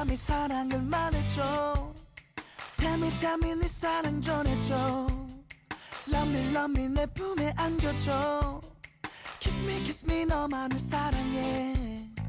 [0.00, 1.92] Me 사랑을 말해줘.
[2.76, 5.06] Tell me tell me 네 사랑 전해줘.
[6.12, 8.60] Love me love me 내 품에 안겨줘.
[9.38, 11.74] Kiss me kiss me 너만을 사랑해.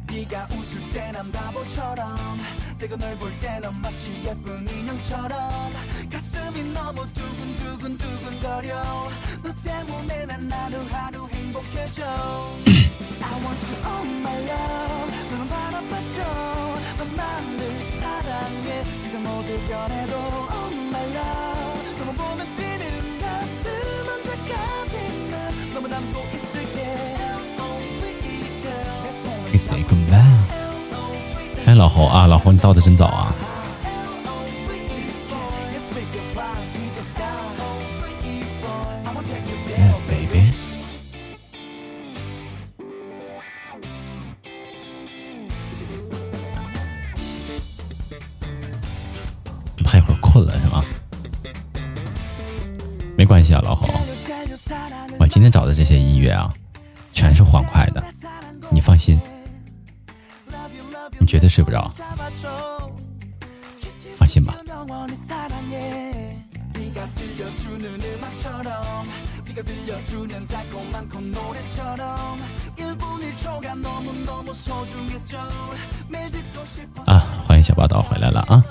[0.07, 2.37] 네가 웃을 때 난 바보처럼.
[2.77, 5.71] 내가 널 볼 때는 마치 예쁜 인형처럼.
[6.11, 9.09] 가슴이 너무 두근두근 두근거려.
[9.43, 12.03] 너 때문에 난 하루하루 행복해져
[31.65, 33.33] 哎，老侯啊，老侯你到的真早啊。
[64.17, 64.55] 放心吧。
[77.05, 78.63] 啊，欢迎小霸道回来了啊！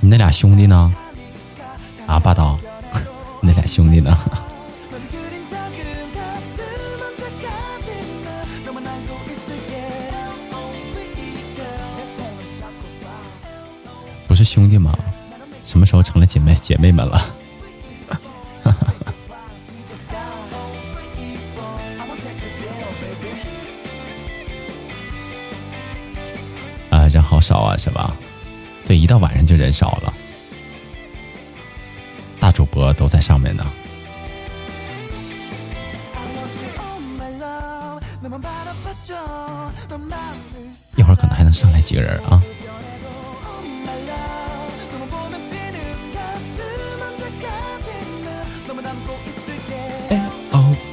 [0.00, 0.92] 你那俩兄弟呢？
[2.06, 2.58] 啊，霸道，
[3.40, 4.16] 你那俩兄弟呢？
[14.50, 14.92] 兄弟们，
[15.64, 17.24] 什么时候成了姐妹姐妹们了？
[26.90, 28.16] 啊，人好少啊，是吧？
[28.88, 30.12] 对，一到晚上就人少了。
[32.40, 33.64] 大主播都在上面呢。
[40.96, 42.42] 一会儿可能还能上来几个人啊。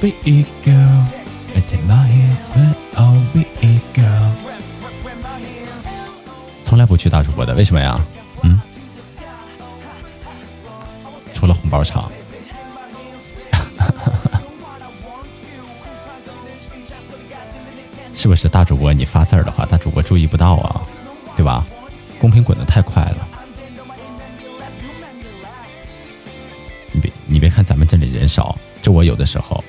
[0.00, 1.02] O V E girl,
[1.56, 2.36] it's in my head.
[2.94, 4.30] L O V E girl，
[6.62, 8.00] 从来不去大主播的，为什么呀？
[8.42, 8.60] 嗯，
[11.34, 12.08] 除了红包场。
[18.14, 18.92] 是不是大主播？
[18.92, 20.80] 你发字儿的话，大主播注意不到啊，
[21.36, 21.66] 对吧？
[22.20, 23.26] 公屏滚的太快了。
[26.92, 29.64] 你别你别看咱们这里人少，这我有的时候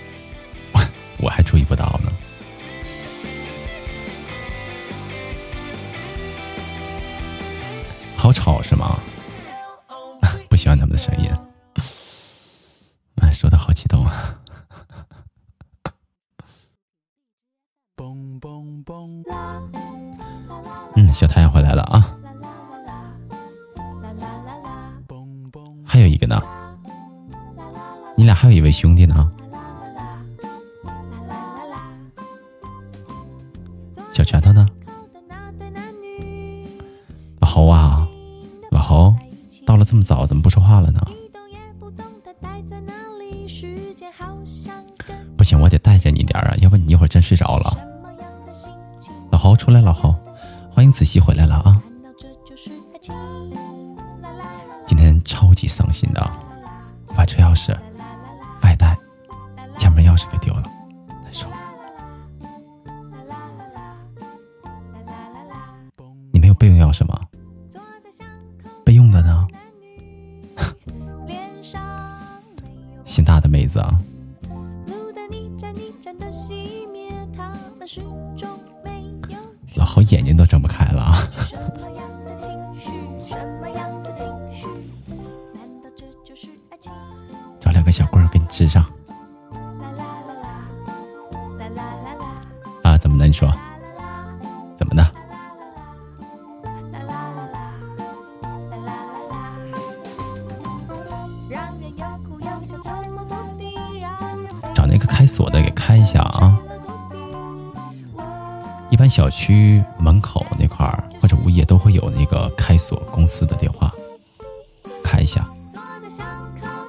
[115.30, 115.48] 下。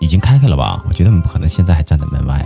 [0.01, 0.83] 已经开开了吧？
[0.89, 2.45] 我觉得我们不可能现在还站在门外。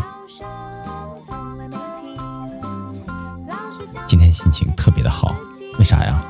[4.07, 5.35] 今天心情特别的好，
[5.79, 6.23] 为啥呀？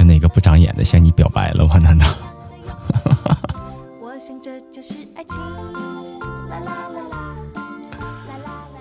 [0.00, 1.78] 有哪个不长眼的向你表白了吗？
[1.78, 2.06] 难道？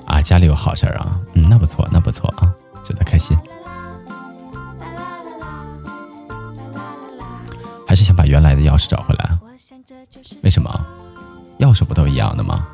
[0.05, 2.49] 啊，家里有好事儿啊，嗯，那不错，那不错啊，
[2.85, 3.37] 祝他开心。
[7.95, 9.39] 还是想把原来的钥匙找回来？
[10.43, 10.69] 为什么？
[11.59, 12.67] 钥匙不都一样的吗？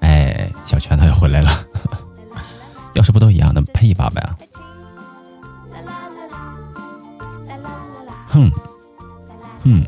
[0.00, 1.50] 哎，小拳头又回来了，
[2.96, 4.26] 钥匙不都一样的，配一把呗。
[8.28, 8.50] 哼，
[9.64, 9.84] 哼，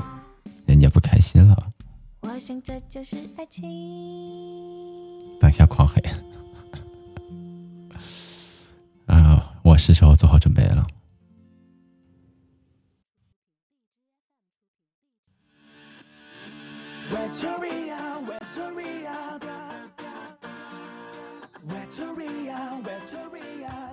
[0.66, 1.56] 人家不开心了。
[5.40, 6.02] 等下狂黑。
[9.06, 10.86] 啊，我是时候做好准备了。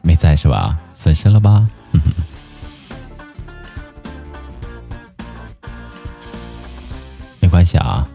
[0.02, 0.78] 没在是吧？
[0.96, 1.68] 损失了吧？
[7.42, 8.08] 没关系啊，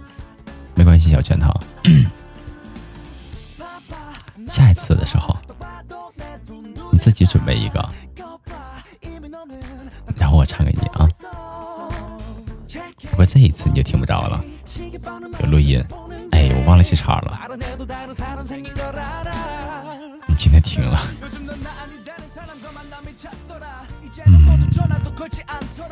[0.74, 1.52] 没关系，小拳头。
[4.48, 5.36] 下一次的时候，
[6.90, 7.86] 你自己准备一个，
[10.16, 11.06] 然后我唱给你啊。
[13.10, 14.44] 不过这一次你就听不着了，
[15.40, 15.82] 有录音。
[16.32, 17.40] 哎，我忘了去插了。
[20.26, 21.00] 你今天听了？
[24.26, 24.60] 嗯，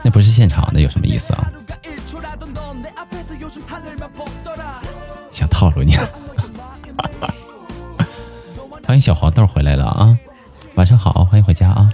[0.05, 1.51] 那不是现场的，有什么意思啊？
[5.33, 5.97] 想套路你？
[8.87, 10.17] 欢迎小黄豆回来了啊！
[10.75, 11.91] 晚上好，欢迎回家啊！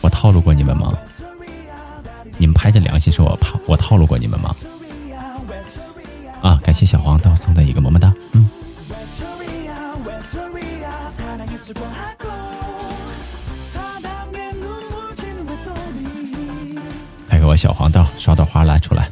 [0.00, 0.96] 我套路过你们吗？
[2.36, 4.54] 你们拍着良心说，我套我套路过你们吗？
[6.42, 6.60] 啊！
[6.62, 8.50] 感谢小黄豆送的一个么么哒，嗯。
[17.28, 19.08] 来给我小黄豆刷朵花来出来。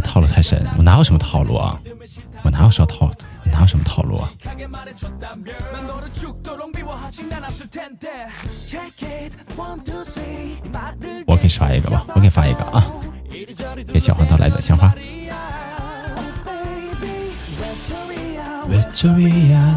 [0.00, 1.78] 套路太深，我哪有什么套路啊？
[2.42, 3.10] 我哪有什么套？
[3.50, 4.30] 哪有什么套路啊？
[11.26, 12.86] 我给刷一个吧，我给发一个啊！
[13.86, 14.94] 给小黄豆来朵鲜花。
[18.70, 19.76] Victoria,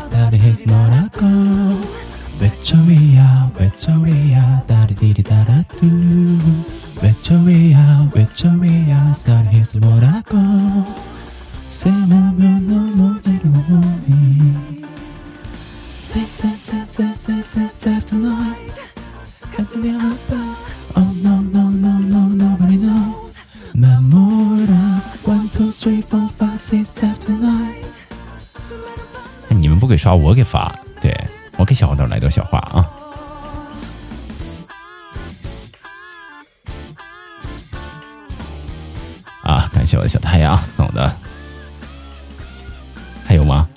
[8.22, 10.36] Victoria, said his Monaco.
[11.68, 13.20] Say, no, no, no, no,
[15.98, 18.74] Say, say, say, say, say, say, say tonight.
[19.52, 20.56] Can't be open.
[20.96, 23.36] Oh, no, no, no, no, nobody knows.
[23.74, 27.84] Memora, one, two, three, four, five, six, seven, nine.
[29.48, 30.74] 你们不给刷，我给发。
[31.57, 32.91] 我给小黄豆来朵小花啊。
[39.43, 39.69] 啊！
[39.71, 41.15] 感谢我的小太阳送的，
[43.23, 43.69] 还有吗？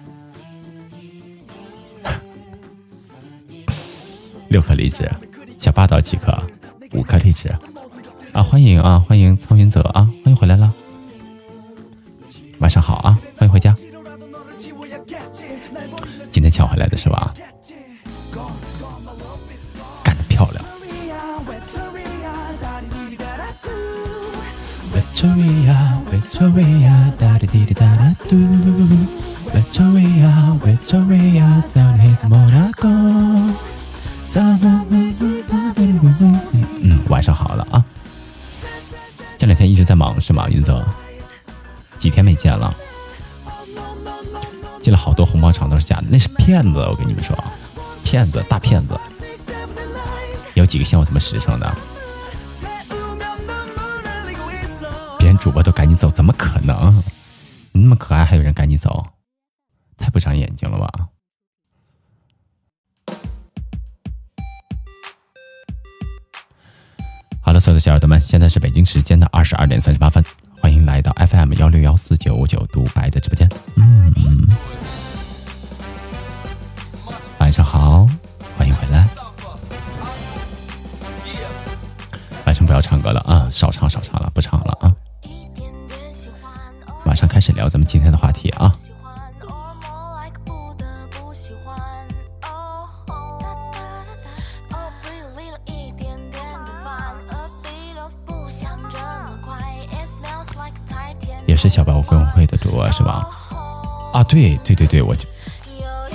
[4.49, 5.11] 六颗荔枝，
[5.59, 6.35] 小霸道几颗？
[6.93, 7.55] 五颗荔枝
[8.33, 8.43] 啊！
[8.43, 9.05] 欢迎啊！
[9.07, 10.09] 欢迎苍云泽啊！
[10.25, 10.73] 欢迎回来了，
[12.61, 13.19] 晚上好啊！
[13.37, 13.75] 欢迎回家，
[16.33, 17.35] 今天抢回来的是吧？
[25.19, 28.37] Victoria, da di di da da do.
[29.53, 32.87] Victoria, Victoria, Sun is Monaco.
[36.83, 37.85] 嗯，晚上好了啊！
[39.37, 40.49] 这两天一直在忙是吗？
[40.49, 40.87] 云泽，
[41.99, 42.73] 几天没见了，
[44.81, 46.79] 进了好多红包场都是假的，那是骗子！
[46.79, 47.37] 我跟你们说，
[48.05, 48.97] 骗子，大骗子！
[50.55, 51.77] 有几个像我这么实诚的？
[55.39, 56.93] 主播都赶紧走，怎么可能？
[57.73, 59.07] 你那么可爱，还有人赶紧走，
[59.97, 61.09] 太不长眼睛了吧！
[67.41, 70.23] 好了，所有的小耳朵们，现在是北京时间的二十二点三十八分，
[70.61, 73.49] 欢迎来到 FM 幺六幺四九五九独白的直播间。
[73.77, 74.13] 嗯，
[77.39, 78.07] 晚上好，
[78.59, 79.09] 欢迎回来。
[82.45, 84.95] 晚上不要唱歌了啊，少唱少唱了，不唱了啊。
[87.09, 88.71] 马上开始聊咱们今天的话题啊。
[101.47, 103.27] 也是小白我跟我会的主播是吧？
[104.13, 105.17] 啊，对对对对，我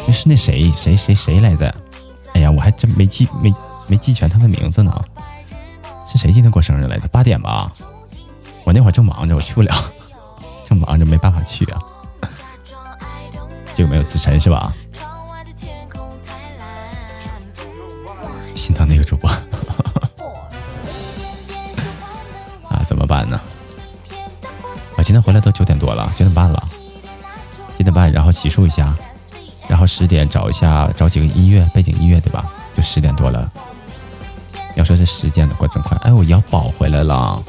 [0.06, 1.74] 那是那谁谁谁谁来着？
[2.36, 3.52] 哎呀，我还真没记没
[3.88, 4.94] 没记全他的名字呢。
[6.08, 7.08] 是谁今天过生日来着？
[7.08, 7.72] 八点吧。
[8.64, 9.74] 我那会儿正忙着，我去不了。
[10.76, 11.80] 忙着没办法去啊。
[13.76, 14.74] 这个没有自晨是吧？
[18.56, 19.30] 心疼那个主播。
[22.70, 23.38] 啊，怎么办呢？
[24.96, 26.64] 我今天回来都九点多了，九点半了。
[27.78, 28.96] 九点半，然后洗漱一下，
[29.68, 32.46] 然后十点找一下，找几个音乐背景音乐，对吧？
[32.76, 33.52] 就十点多了。
[34.76, 37.44] 要说这时间的过真快，哎，我腰宝回来了。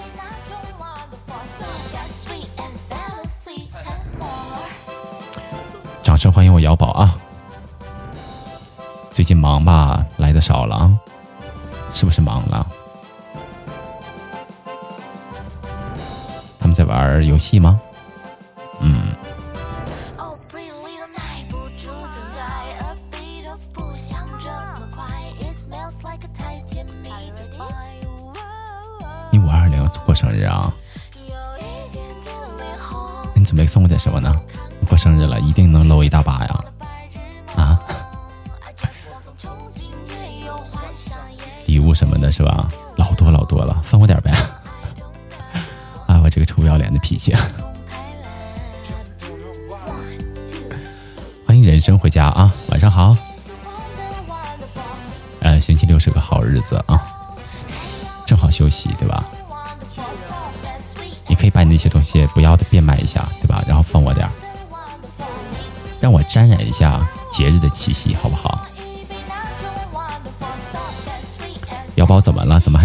[9.25, 10.04] 最近忙吧？
[10.19, 10.93] 来的少了啊？
[11.95, 12.66] 是不是忙了？
[16.61, 17.81] 他们在玩游戏吗？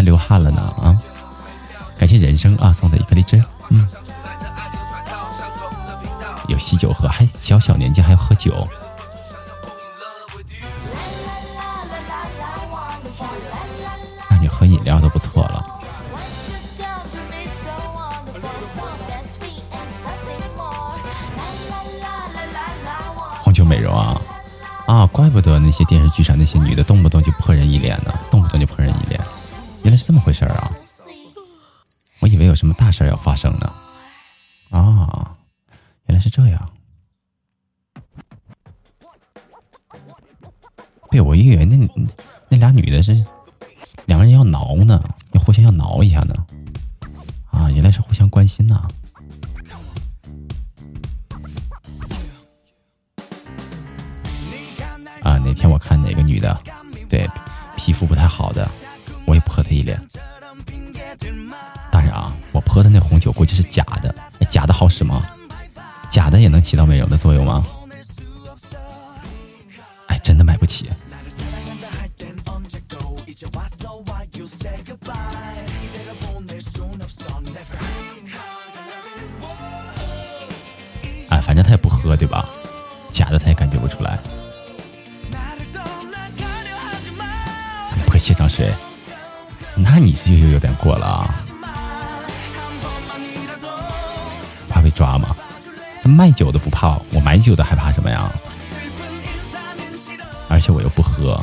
[0.10, 0.69] 流汗了呢？
[41.20, 41.76] 对，我以为那
[42.48, 43.12] 那俩女的是
[44.06, 46.34] 两个人要挠呢，要互相要挠一下呢，
[47.52, 48.88] 啊，原来是互相关心呐。
[55.22, 56.58] 啊，哪天我看哪个女的，
[57.10, 57.30] 对
[57.76, 58.66] 皮肤不太好的，
[59.26, 60.02] 我也泼她一脸。
[61.92, 64.16] 当然啊，我泼的那红酒估计是假的，
[64.50, 65.26] 假的好使吗？
[66.10, 67.66] 假的也能起到美容的作用吗？
[70.08, 70.90] 哎，真的买不起。
[88.60, 88.74] 对，
[89.74, 91.34] 那你这就有点过了啊！
[94.68, 95.34] 怕被抓吗？
[96.04, 98.30] 卖酒的不怕，我买酒的害怕什么呀？
[100.50, 101.42] 而且我又不喝，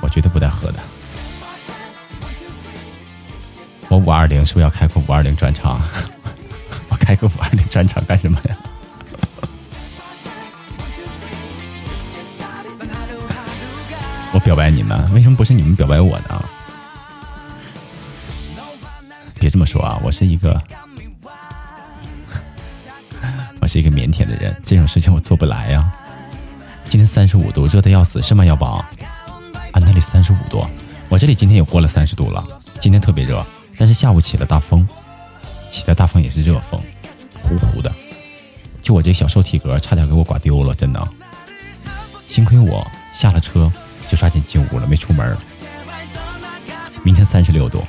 [0.00, 0.78] 我绝对不带喝的。
[3.88, 5.80] 我五二零是不是要开个五二零专场？
[6.90, 8.56] 我开个五二零专场干什么呀？
[14.46, 16.44] 表白你们，为什么不是你们表白我呢？
[19.40, 20.62] 别这么说啊，我是一个，
[23.58, 25.92] 我是一个腼腆的人，这种事情我做不来呀。
[26.88, 28.44] 今天三十五度，热的要死，是吗？
[28.44, 28.84] 耀宝，
[29.72, 30.64] 啊，那里三十五度，
[31.08, 32.46] 我这里今天也过了三十度了，
[32.80, 33.44] 今天特别热，
[33.76, 34.88] 但是下午起了大风，
[35.72, 36.80] 起了大风也是热风，
[37.42, 37.92] 呼呼的，
[38.80, 41.08] 就我这小瘦体格，差点给我刮丢了，真的，
[42.28, 43.65] 幸亏我下了车。
[44.86, 45.36] 没出门。
[47.02, 47.84] 明天三十六度，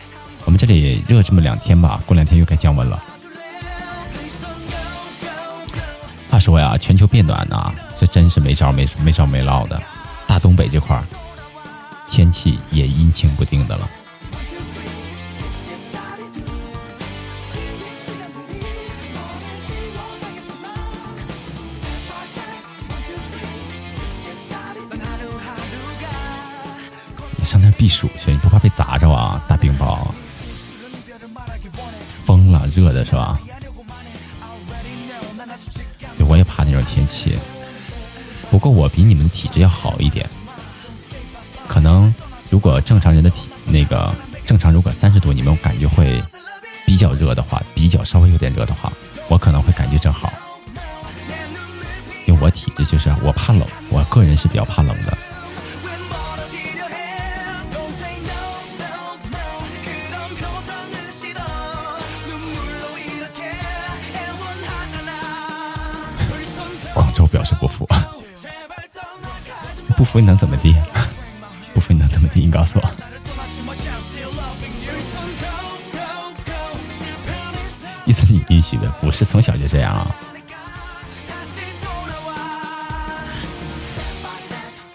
[0.45, 3.01] 我们这里热这么两天吧，过两天又该降温了。
[6.29, 9.81] 话说呀，全球变暖呐，这真是没招没没招没落的。
[10.27, 11.03] 大东北这块儿，
[12.11, 13.89] 天气也阴晴不定的了。
[38.67, 40.29] 过我比你们体质要好一点，
[41.69, 42.13] 可能
[42.49, 44.13] 如果正常人的体那个
[44.45, 46.21] 正常，如果三十度你们感觉会
[46.85, 48.91] 比较热的话，比较稍微有点热的话，
[49.29, 50.33] 我可能会感觉正好。
[52.25, 55.17] 因为我体质就是我怕冷，我个人是比较怕冷的。
[66.93, 67.76] 广州表示不服，
[70.17, 70.75] 不服你能怎么地？
[71.75, 72.39] 不服你能怎么地？
[72.39, 72.91] 你告诉我。
[78.03, 80.15] 意思你允许的，不是从小就这样啊。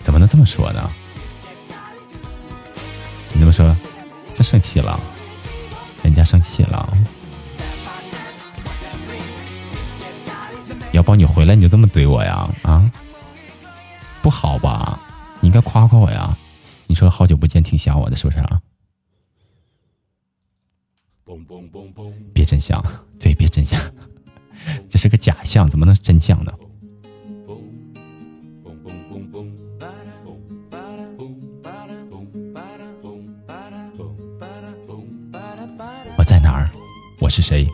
[0.01, 0.91] 怎么能这么说呢？
[3.33, 3.77] 你这么说，
[4.37, 4.99] 他生气了，
[6.03, 6.93] 人家生气了。
[10.91, 12.49] 要宝，你回来你就这么怼我呀？
[12.63, 12.72] 啊，
[15.53, 16.35] 应该夸夸我呀！
[16.87, 18.63] 你说好久不见，挺想我的，是不是啊？
[22.33, 22.83] 别真相，
[23.21, 23.79] 对，别真相，
[24.89, 26.51] 这是个假象，怎么能真相呢？
[37.21, 37.69] 我是谁？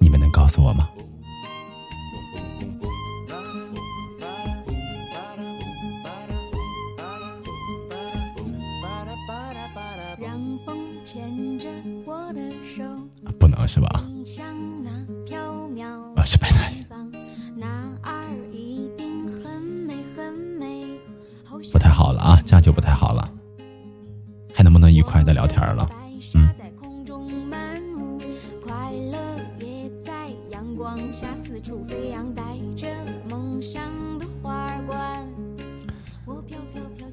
[0.00, 0.90] 你们能告诉我吗？
[13.38, 14.04] 不能是吧？
[16.16, 16.84] 啊，是白大爷。
[21.72, 23.30] 不太好了啊，这样就不太好了。
[24.52, 25.88] 还能不能愉快的聊天了？
[26.34, 26.48] 嗯。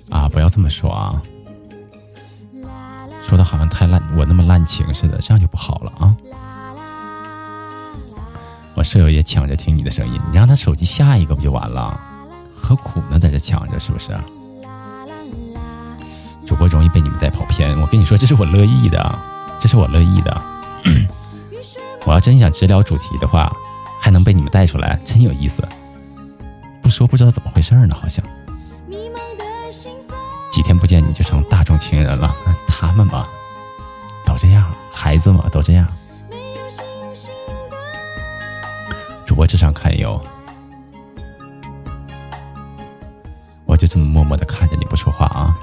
[0.10, 1.22] 啊，不要这么说啊！
[3.32, 6.14] 说的好像太烂，我那么滥情似的，这样就不好了啊！
[8.76, 11.98] 我舍友也抢着听你的声音，你让他手机下一个不就完了？
[12.58, 14.10] 何苦呢，在这抢着，是不是？
[16.46, 19.18] 主播容易被你们带跑偏，我跟你说，这是我乐意的，
[19.58, 20.44] 这是我乐意的。
[22.06, 23.50] 我要真想直聊主题的话，
[23.98, 25.66] 还能被你们带出来，真有意思。
[26.82, 28.22] 不说不知道怎么回事呢，好像。
[30.52, 32.36] 几天不见你就成大众情人了，
[32.72, 33.28] 他们嘛，
[34.26, 35.86] 都这样，孩子嘛都这样。
[39.26, 40.20] 主播智商堪忧，
[43.66, 45.56] 我就这么默默的看着你不说话啊。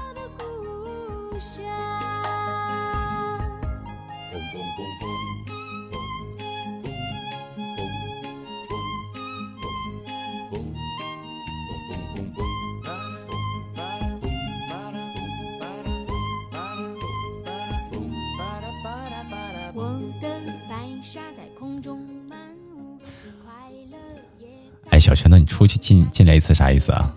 [25.69, 27.13] 去进进来一次啥意思啊？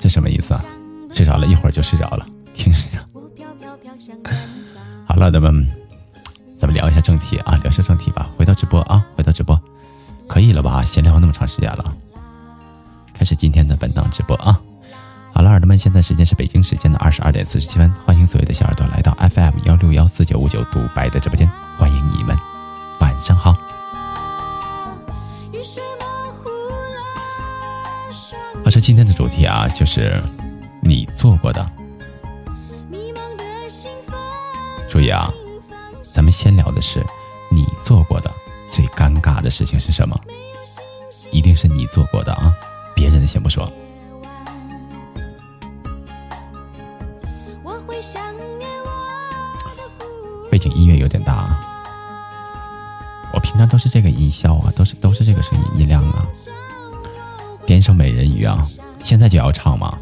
[0.00, 0.64] 这什么意思啊？
[1.12, 2.78] 睡着了一会儿就睡着了，听着。
[5.06, 5.66] 好了，咱们
[6.58, 8.28] 咱们聊一下正题啊，聊一下正题吧。
[8.36, 9.60] 回到直播啊，回到直播，
[10.26, 10.82] 可以了吧？
[10.84, 11.94] 闲聊那么长时间了，
[13.14, 14.60] 开始今天的本档直播啊。
[15.32, 22.36] 好了，耳朵们，现在时间是北京时间的二十二点四十七分，欢迎所有的小耳朵来到 FM 幺六幺四九五九独白的直播间，欢迎你们，
[23.00, 23.54] 晚上好。
[28.66, 30.20] 我说今天的主题啊，就是
[30.82, 31.64] 你做过的。
[34.88, 35.32] 注意啊，
[36.02, 36.98] 咱们先聊的是
[37.48, 38.28] 你做过的
[38.68, 40.20] 最尴尬的事情是什么？
[41.30, 42.52] 一定是你做过的啊，
[42.92, 43.72] 别人的先不说。
[50.50, 51.60] 背景音乐有点大啊，
[53.32, 56.26] 我平常都是这个音效啊，都是都是这个声音音量啊。
[57.66, 58.64] 点一首美人鱼啊！
[59.00, 59.98] 现在就要唱吗？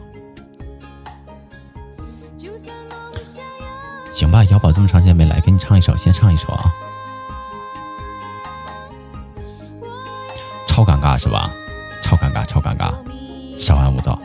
[4.12, 6.72] 行吧，瑶宝这么长时间没来，给你唱一首，先唱一首啊！
[10.68, 11.50] 超尴尬是吧？
[12.02, 12.92] 超尴尬，超尴尬！
[13.58, 14.20] 稍安勿躁，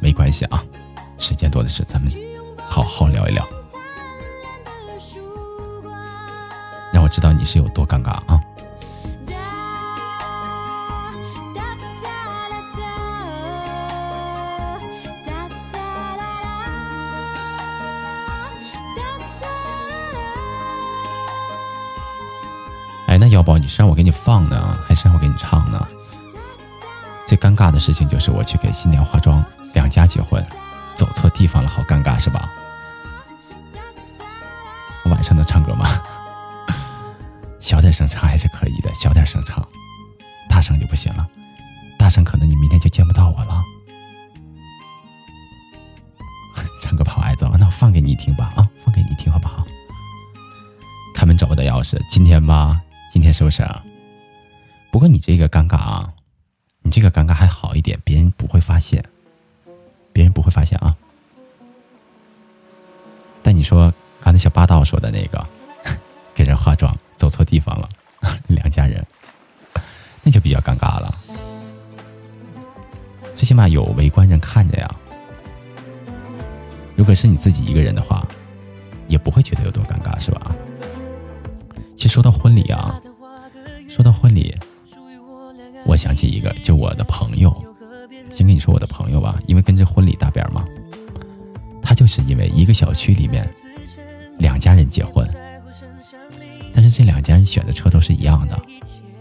[0.00, 0.62] 没关系啊，
[1.18, 2.12] 时间多的是，咱们
[2.56, 3.44] 好好聊一聊，
[6.92, 8.40] 让我知道你是有多尴尬啊！
[23.38, 25.86] 家腰包，你是让我给你放呢，还是让我给你唱呢？
[27.24, 30.44] 最尴尬的事情就是我去给新娘化妆，两家结婚，
[30.96, 32.50] 走错地方了，好尴尬是吧？
[35.04, 36.02] 我晚上能唱歌吗？
[37.60, 39.64] 小点声唱还是可以的，小点声唱，
[40.48, 41.24] 大声就不行了。
[41.96, 43.62] 大声可能你明天就见不到我了。
[46.82, 49.64] 唱歌怕挨揍，那我放给你听吧啊，放给你听好不好？
[51.14, 52.80] 开门找不到钥匙，今天吧，
[53.18, 53.82] 今天是不是啊？
[54.92, 56.12] 不过你这个尴尬啊。
[56.82, 59.04] 你这个尴尬还好一点，别人不会发现，
[60.12, 60.96] 别人不会发现啊。
[63.42, 65.44] 但你说刚才小霸道说的那个，
[66.32, 67.88] 给人化妆走错地方了，
[68.46, 69.04] 两家人，
[70.22, 71.12] 那就比较尴尬了。
[73.34, 74.94] 最起码有围观人看着呀。
[76.94, 78.24] 如果是你自己一个人的话，
[79.08, 80.54] 也不会觉得有多尴尬，是吧？
[81.96, 83.02] 其实说到婚礼啊，
[83.98, 84.54] 说到婚礼。
[85.84, 87.52] 我想起一个，就我的朋友，
[88.30, 90.64] 先跟你说我的朋友吧，因为跟这婚礼搭边嘛。
[91.82, 93.48] 他就是因为一个小区里面
[94.38, 95.28] 两家人结婚，
[96.72, 98.56] 但是这两家人选的车都是一样的，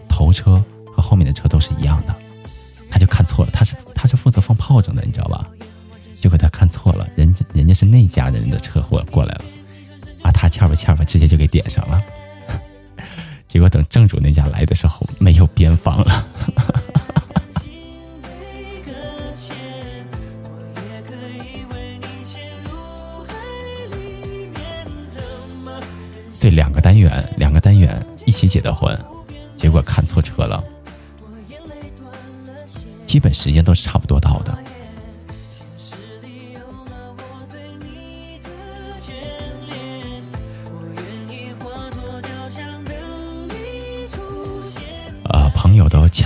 [0.07, 2.15] 头车和后面的车都是一样的，
[2.87, 5.49] 他就看错了，他是他是负责放炮仗的，你知道吧？
[6.19, 9.45] 结果他看错了，人家人家是那家的人的车祸过来了，
[10.21, 11.99] 啊，他欠吧欠吧，直接就给点上了。
[13.47, 16.27] 结果等正主那家来的时候，没有边防了。
[26.39, 28.97] 对，两个单元，两个单元一起结的婚，
[29.55, 30.63] 结果看错车了。
[33.05, 34.55] 基本时间都是差不多到的。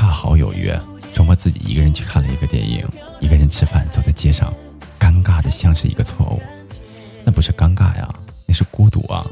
[0.01, 0.81] 恰好有约，
[1.13, 2.83] 周末自己一个人去看了一个电影，
[3.19, 4.51] 一个人吃饭，走在街上，
[4.99, 6.41] 尴尬的像是一个错误。
[7.23, 8.11] 那不是尴尬呀，
[8.47, 9.23] 那是孤独啊。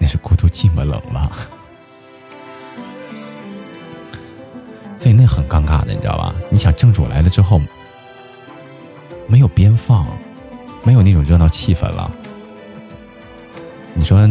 [0.00, 1.30] 那是孤独、寂寞、冷了，
[5.00, 6.34] 对，那很尴尬的，你知道吧？
[6.50, 7.60] 你想正主来了之后，
[9.28, 10.08] 没有边放，
[10.82, 12.10] 没有那种热闹气氛了。
[13.94, 14.28] 你说，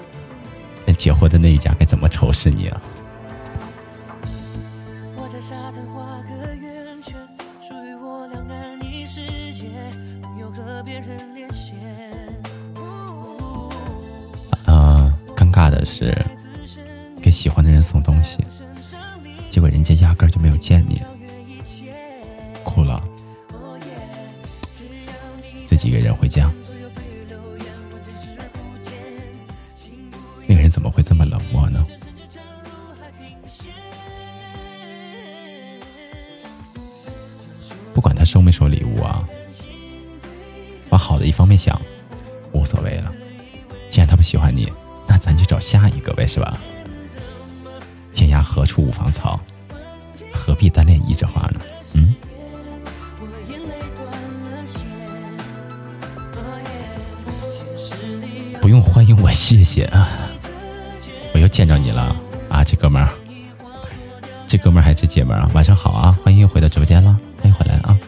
[0.86, 2.80] 那结婚的那一家该怎么仇视你啊？
[15.90, 16.16] 是
[17.20, 18.38] 给喜欢的人送东西，
[19.48, 21.02] 结果人家压根儿就没有见你，
[22.62, 23.02] 哭了，
[25.64, 26.48] 自己一个人回家。
[30.46, 31.84] 那个人怎么会这么冷漠呢？
[37.92, 39.28] 不管他收没收礼物啊，
[40.90, 41.78] 往好的一方面想，
[42.52, 43.12] 无所谓了。
[43.90, 44.72] 既然他不喜欢你。
[45.20, 46.56] 咱去找下一个呗，是吧？
[48.14, 49.38] 天涯何处无芳草，
[50.32, 51.60] 何必单恋一枝花呢？
[51.94, 52.14] 嗯。
[58.60, 60.08] 不用欢迎我，谢谢啊！
[61.32, 62.14] 我又见着你了
[62.48, 63.08] 啊，这哥们儿，
[64.46, 65.50] 这哥们儿还是姐们儿啊？
[65.54, 67.98] 晚上好啊，欢迎又回到直播间了，欢迎回来啊！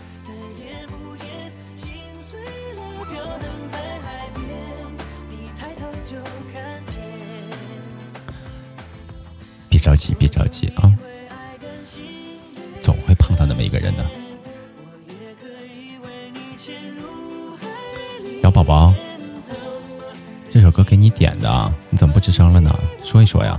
[21.23, 22.77] 点的啊，你怎么不吱声了呢？
[23.05, 23.57] 说一说呀！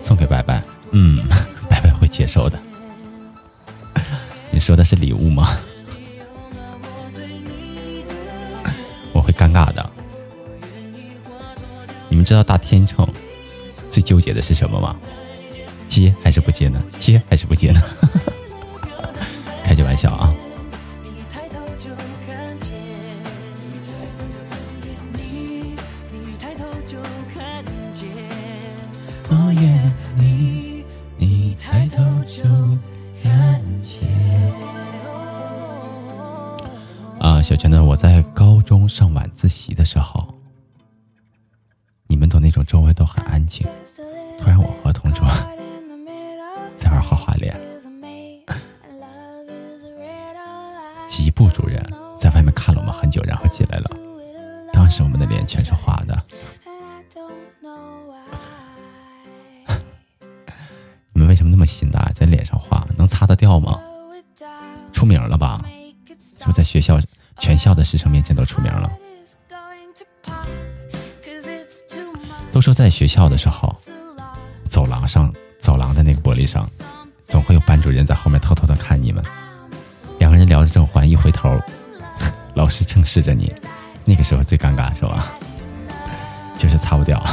[0.00, 0.62] 送给白白，
[0.92, 1.26] 嗯，
[1.68, 2.56] 白白会接受的。
[4.52, 5.48] 你说的是礼物吗？
[9.12, 9.90] 我会尴尬的。
[12.08, 13.04] 你们知道大天秤？
[13.88, 14.94] 最纠结的是什么吗？
[15.88, 16.80] 接还是不接呢？
[17.00, 17.82] 接还是不接呢？
[19.64, 20.12] 开句玩笑！
[20.14, 20.32] 啊，
[44.38, 45.26] 突然我和同桌
[46.74, 47.54] 在那画画脸。
[51.08, 51.84] 吉部主任
[52.18, 53.90] 在外面看了我们很久，然后进来了。
[54.72, 56.24] 当时我们的脸全是画的。
[61.12, 63.80] 你们为什么那么心大，在脸上画，能擦得掉吗？
[64.92, 65.62] 出名了吧？
[66.38, 66.98] 是不是在学校，
[67.38, 68.90] 全校的师生面前都出名了？
[72.54, 73.74] 都说在学校的时候，
[74.68, 76.64] 走廊上走廊的那个玻璃上，
[77.26, 79.20] 总会有班主任在后面偷偷的看你们。
[80.20, 81.60] 两个人聊着正欢，一回头，
[82.54, 83.52] 老师正视着你，
[84.04, 85.34] 那个时候最尴尬，是吧？
[86.56, 87.20] 就是擦不掉。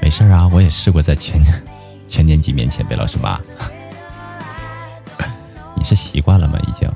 [0.00, 1.38] 没事啊，我也试过在全
[2.08, 3.38] 全年级面前被老师骂。
[5.74, 6.58] 你是习惯了吗？
[6.66, 6.90] 已经？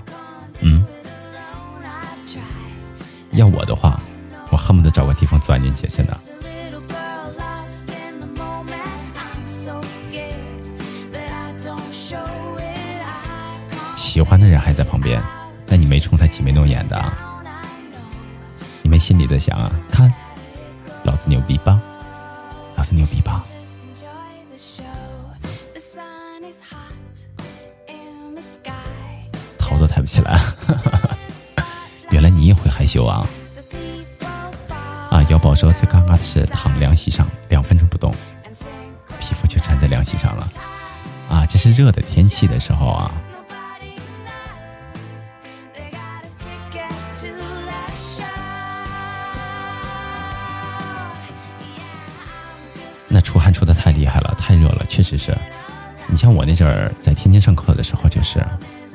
[3.40, 3.98] 要我的话，
[4.50, 6.14] 我恨不得找个地方钻进去，真的。
[13.96, 15.22] 喜欢的人还在旁边，
[15.66, 17.02] 那你没冲他挤眉弄眼的？
[18.82, 19.72] 你们心里在想啊？
[19.90, 20.12] 看，
[21.04, 21.80] 老子牛逼吧？
[22.76, 23.42] 老子牛逼吧？
[32.90, 33.24] 羞啊！
[35.10, 38.12] 啊，姚宝说最尴尬的是躺凉席上两分钟不动，
[39.20, 40.52] 皮肤就粘在凉席上了。
[41.28, 43.12] 啊，这是热的天气的时候啊。
[53.06, 55.36] 那出汗出的太厉害了，太热了，确实是。
[56.08, 58.44] 你像我那阵儿在天津上课的时候，就是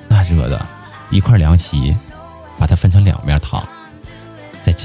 [0.09, 0.65] 那热的，
[1.09, 1.95] 一块凉席，
[2.59, 3.65] 把它分成两面躺，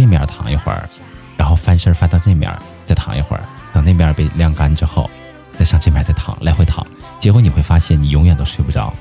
[0.00, 0.88] 这面躺一会儿，
[1.36, 2.50] 然后翻身翻到这面
[2.86, 5.10] 再躺一会儿，等那面被晾干之后，
[5.52, 6.86] 再上这面再躺，来回躺。
[7.18, 8.94] 结果你会发现，你永远都睡不着，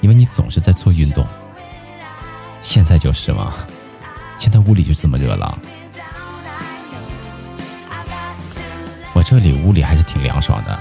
[0.00, 1.24] 因为你总是在做运动。
[2.64, 3.54] 现在就是嘛，
[4.36, 5.56] 现在屋里就这么热了。
[9.12, 10.76] 我这里屋里还是挺凉爽的。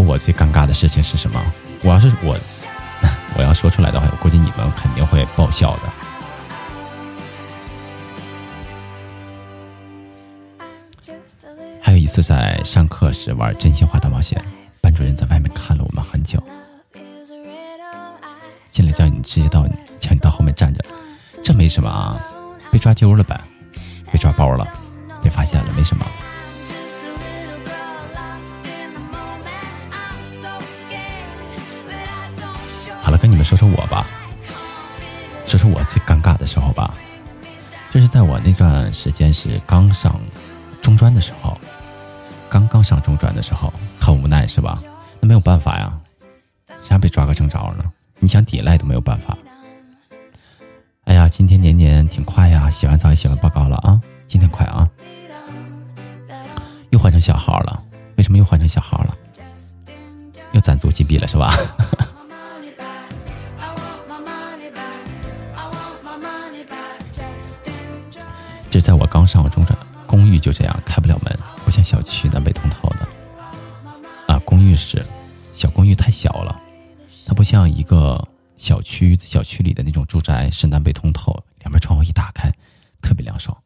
[0.00, 1.40] 我最尴尬的事情是什么？
[1.82, 2.38] 我要是我，
[3.36, 5.82] 我要说出来的话，我估计你们肯定会爆笑的。
[11.82, 14.42] 还有一次在上课时玩真心话大冒险，
[14.80, 16.42] 班主任在外面看了我们很久，
[18.70, 19.66] 进来叫你直接到。
[20.00, 20.82] 叫你到后面站着，
[21.44, 22.18] 这没什么啊，
[22.72, 23.38] 被抓阄了呗，
[24.10, 24.66] 被抓包了，
[25.22, 26.06] 被发现了，没什么。
[33.30, 34.04] 你们说说我吧，
[35.46, 36.92] 说说我最尴尬的时候吧，
[37.88, 40.20] 就是在我那段时间是刚上
[40.82, 41.56] 中专的时候，
[42.48, 44.76] 刚刚上中专的时候，很无奈是吧？
[45.20, 45.96] 那没有办法呀，
[46.82, 47.84] 谁还被抓个正着呢？
[48.18, 49.38] 你想抵赖都没有办法。
[51.04, 52.68] 哎呀，今天年年挺快呀！
[52.68, 54.88] 洗完澡也写完报告了啊，今天快啊！
[56.90, 57.80] 又换成小号了，
[58.16, 59.16] 为什么又换成小号了？
[60.50, 61.56] 又攒足金币了是吧？
[68.70, 73.08] 就在我刚上中专，公寓就这样开不了门，不像小区南北通透的
[74.26, 74.38] 啊。
[74.44, 75.04] 公寓是
[75.52, 76.60] 小公寓太小了，
[77.26, 78.26] 它不像一个。
[78.60, 82.52] 小区小区里的那种住宅是南北通透，两边窗户一打开，
[83.00, 83.56] 特别凉爽。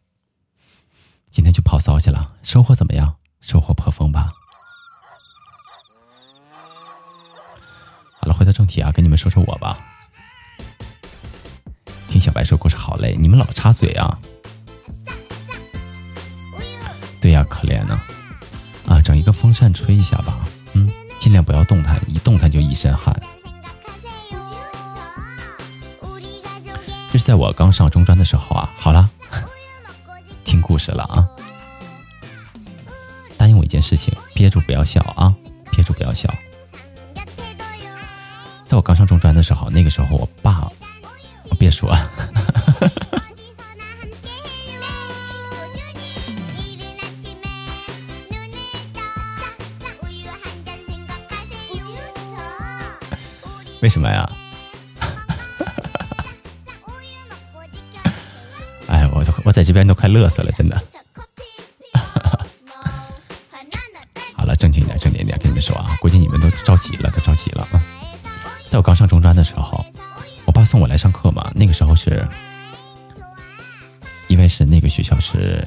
[1.33, 3.17] 今天去跑骚去了，收获怎么样？
[3.41, 4.31] 收获颇丰吧。
[8.21, 9.85] 好了，回到正题啊，跟你们说说我吧。
[12.07, 14.17] 听小白说故事好累，你们老插嘴啊。
[17.25, 17.99] 对呀，可怜呢。
[18.87, 20.47] 啊，整一个风扇吹一下吧。
[20.75, 23.19] 嗯，尽量不要动弹，一动弹就一身汗。
[27.11, 29.09] 就是在我刚上中专的时候啊，好了，
[30.45, 31.27] 听故事了啊！
[33.39, 35.35] 答应我一件事情，憋住不要笑啊，
[35.73, 36.29] 憋住不要笑。
[38.67, 40.71] 在我刚上中专的时候，那个时候我爸，
[41.49, 41.97] 我别说，
[53.85, 54.27] 为什么呀？
[58.89, 59.07] 哎
[59.45, 60.83] 我在这边都快乐死了，真的。
[64.35, 67.83] 好了，正经点，正经点，跟你们说啊，估计你们都着急了，都着急了啊。
[68.71, 69.85] 在我刚上中专的时候，
[70.47, 71.53] 我爸送我来上课嘛。
[71.55, 72.27] 那个时候是，
[74.29, 75.63] 因为是那个学校是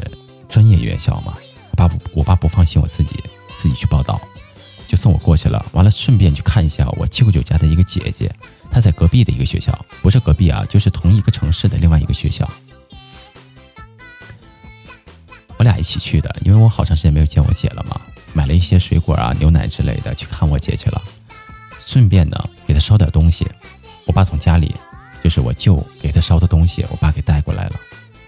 [0.50, 1.38] 专业院校嘛，
[1.70, 3.24] 我爸不，我爸不放心我自己
[3.58, 4.20] 自己去报道，
[4.88, 5.64] 就送我过去了。
[5.74, 8.34] 完了，顺便去看一下我舅舅家的一个姐姐。
[8.72, 12.50] 她在隔壁的一个学校，不是隔壁啊，就是同一个城市的另外一个学校。
[15.58, 18.00] 我俩一起去的，因为我好长时间没有见我姐了嘛，
[18.34, 21.02] 买了一些水果啊、牛奶之类的去看我姐去了，
[21.80, 23.48] 顺便呢给她捎点东西。
[24.06, 24.76] 我爸从家里，
[25.24, 27.80] 就是我舅给她捎的东西，我爸给带过来了，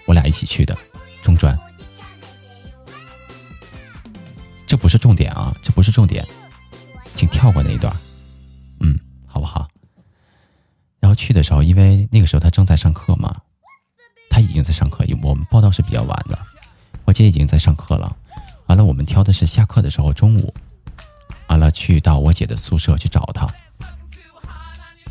[0.06, 0.76] 我俩一起去的
[1.22, 1.56] 中专。
[4.66, 6.26] 这不是重点啊，这不是重点，
[7.14, 7.94] 请跳过那一段，
[8.80, 9.68] 嗯，好不好？
[10.98, 13.34] 然后去的时候，因为那个时候他正在上课嘛，
[14.28, 16.38] 他已经在上课，我们报道是比较晚的，
[17.04, 18.16] 我姐已经在上课了。
[18.66, 20.54] 完了，我们挑的是下课的时候，中午，
[21.48, 23.48] 完了去到我姐的宿舍去找她。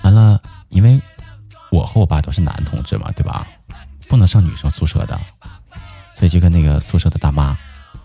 [0.04, 1.02] 完了，因为
[1.70, 3.46] 我和我爸都是男同志嘛，对吧？
[4.08, 5.20] 不能上女生宿舍的，
[6.16, 7.58] 所以就跟那个宿舍的大妈。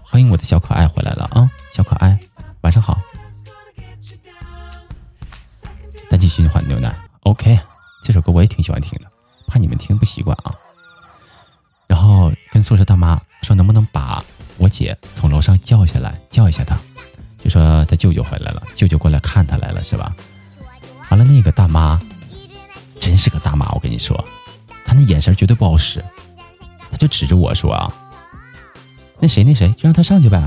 [0.02, 2.18] 欢迎我的小可爱回来了啊，小可爱，
[2.62, 3.00] 晚上好。
[6.35, 7.57] 循环牛奶，OK。
[8.03, 9.07] 这首歌我也挺喜欢听的，
[9.47, 10.53] 怕你们听不习惯啊。
[11.87, 14.20] 然后跟宿舍大妈说，能不能把
[14.57, 16.77] 我姐从楼上叫下来，叫一下她，
[17.38, 20.12] 就说她舅舅回来了，舅舅过来看她来了，是吧？
[21.09, 22.01] 完了，那个大妈
[23.01, 24.23] 真是个大妈，我跟你说，
[24.85, 26.05] 她那眼神绝对不好使，
[26.90, 27.92] 她就指着我说啊。
[29.20, 30.40] 那谁那谁就让她上去呗，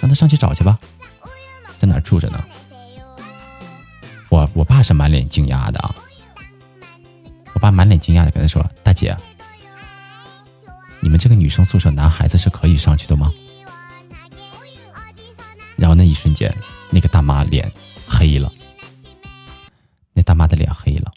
[0.00, 0.76] 让她上去找去吧，
[1.78, 2.44] 在哪住着呢？
[4.28, 5.94] 我我爸是满脸惊讶的，
[7.54, 9.16] 我爸满脸惊讶的跟他说：“大姐，
[11.00, 13.32] 你们这个女生宿舍男孩子是可以上去的吗？”
[15.76, 16.54] 然后那一瞬间，
[16.90, 17.70] 那个大妈脸
[18.06, 18.52] 黑了，
[20.12, 21.12] 那大妈的脸黑了。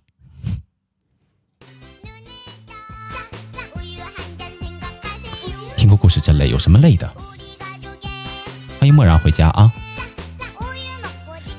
[5.76, 7.12] 听个故事真累，有什么累的？
[8.80, 9.74] 欢迎漠然回家啊！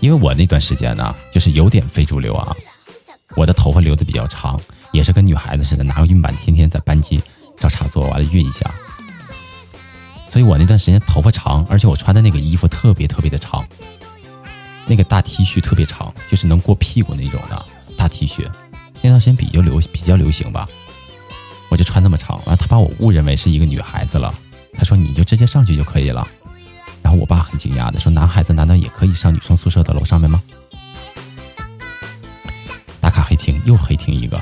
[0.03, 2.53] 因为我那段时间呢，就是有点非主流啊，
[3.37, 4.61] 我的头发留的比较长，
[4.91, 7.23] 也是跟女孩子似的，拿个熨板天天在班级
[7.61, 8.69] 找插座，完了熨一下。
[10.29, 13.65] 所以我那段时间头发长，而且我穿的那个衣服特别特别的长，
[14.89, 17.65] 那个大 T 恤特别长，就是能过屁股那种的
[17.97, 18.45] 大 T 恤，
[19.03, 20.69] 那段时间比较流比较流行吧。
[21.69, 24.35] 我就穿那么长，完了他把我误认为是一个女孩子了。
[24.75, 26.27] 他说你就直接上去就可以了。
[27.03, 30.43] 然后我爸很惊讶的说：“男孩子难道也可以上女生宿舍的楼上面吗？”
[33.01, 34.41] 打卡黑厅又黑厅一个。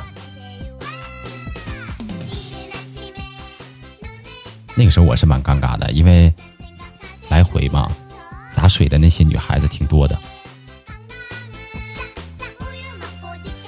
[4.77, 6.33] 那个时候我是蛮尴尬的，因为
[7.29, 7.90] 来回嘛，
[8.55, 10.18] 打水的那些女孩子挺多的，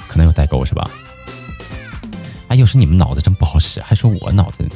[0.09, 0.89] 可能有代沟是吧？
[2.49, 4.67] 哎，又是你们脑子真不好使，还说我脑子，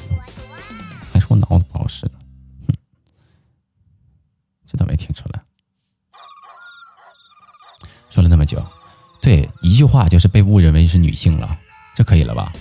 [1.13, 2.13] 还说我脑子不好使呢，
[4.77, 5.41] 都没听出来。
[8.11, 8.65] 说了那么久，
[9.21, 11.59] 对，一句话就是被误认为是女性了，
[11.95, 12.53] 这可以了吧？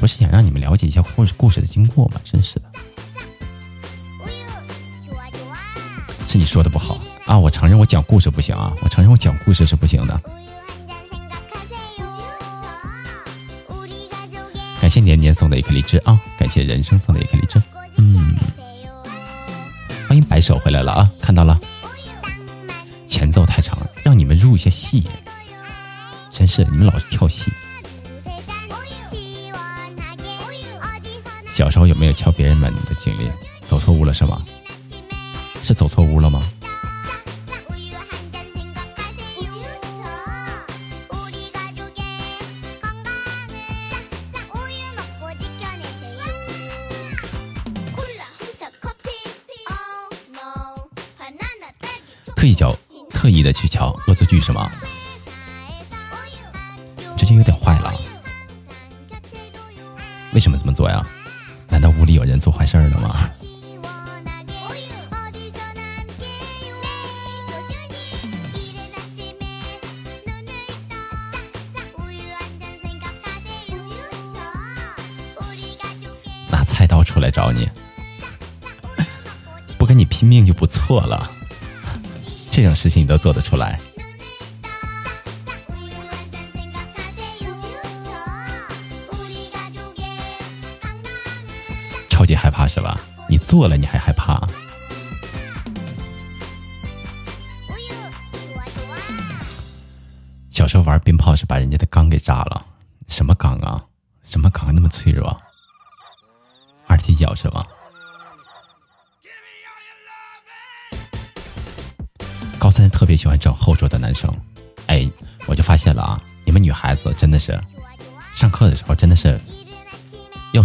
[0.00, 2.20] 不是想让你们了解一下故事故事的经过吗？
[2.22, 2.70] 真是的，
[6.28, 7.38] 是你说的不好啊！
[7.38, 10.20] 我承认我讲故事不行啊，我承认我讲故事是不行的。
[14.80, 16.20] 感谢年年送的一颗荔枝啊！
[16.38, 17.60] 感谢人生送的一颗荔枝，
[20.38, 21.10] 欢迎白手回来了啊！
[21.20, 21.58] 看到了，
[23.08, 25.02] 前奏太长了，让你们入一下戏，
[26.30, 27.50] 真是你们老是跳戏。
[31.50, 33.28] 小时候有没有敲别人门的经历？
[33.66, 34.40] 走错屋了是吗？
[35.64, 36.40] 是走错屋了吗？
[53.48, 54.70] 的去瞧恶作剧是吗？
[57.16, 57.94] 这就有点坏了。
[60.34, 61.04] 为什么这么做呀？
[61.68, 63.30] 难道屋里有人做坏事了吗？
[76.50, 77.66] 拿菜刀出来找你，
[79.78, 81.37] 不跟你拼命就不错了。
[82.60, 83.78] 这种事情你都做得出来，
[92.08, 93.00] 超级害怕是吧？
[93.28, 94.17] 你做了你还害怕？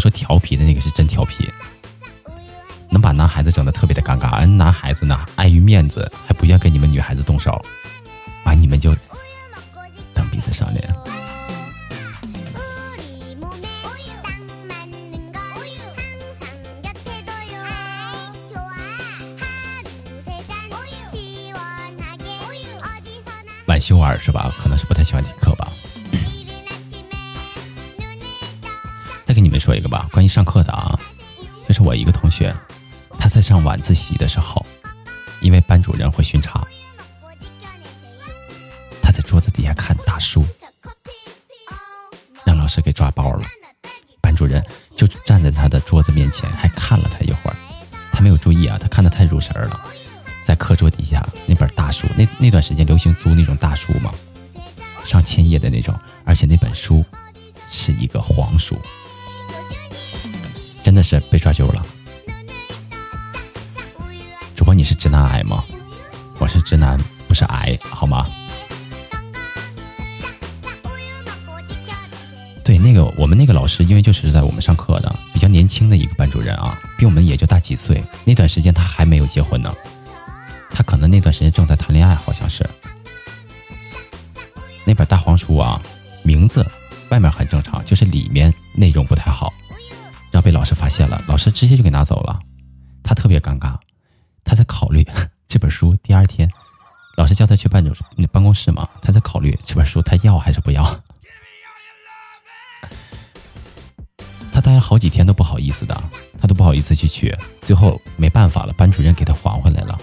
[0.04, 0.62] 说调皮的
[30.28, 30.99] 说一个吧，关于上课的啊，
[31.67, 32.53] 这是我一个同学，
[33.19, 34.65] 他在上晚自习的时候，
[35.41, 36.65] 因为班主任会巡查，
[39.01, 40.43] 他在桌子底下看大书，
[42.45, 43.45] 让老师给抓包了。
[44.21, 44.63] 班主任
[44.95, 47.55] 就站在他的桌子面前，还看了他一会儿，
[48.11, 49.80] 他没有注意啊，他看的太入神了。
[50.43, 54.13] 在课桌底下那本大书，那那段时间流行租那种大书嘛，
[55.05, 57.03] 上千页的那种，而且那本书
[57.69, 58.78] 是一个黄书，
[60.84, 61.84] 真的是被抓阄了。
[64.56, 65.64] 主播，你是直男癌吗？
[66.40, 68.28] 我是直男，不是癌，好吗？
[72.64, 78.04] 对，那个我们那个老师，因为就是在我们上课的比较年轻的一个班主任啊，比我们也就大几岁。
[78.26, 79.74] 那段时间他还没有结婚呢。
[80.70, 82.68] 他可能那段时间正在谈恋爱，好像是。
[84.86, 85.82] 那本大黄书啊，
[86.24, 86.66] 名字
[87.10, 89.54] 外面很正常，就是里面内容不太好，
[90.34, 92.40] 然后被老师发现了，老师直接就给拿走了。
[93.04, 93.78] 他特别尴尬，
[94.44, 95.08] 他在考虑
[95.48, 95.96] 这本书。
[96.02, 96.50] 第二天，
[97.18, 97.94] 老师叫他去办主，
[98.32, 100.84] 办公室嘛，他在考虑这本书他要还是不要。
[104.52, 106.04] 他待了好几天都不好意思的，
[106.42, 107.32] 他都不好意思去取，
[107.62, 109.96] 最后没办法了，班主任给他还回来了。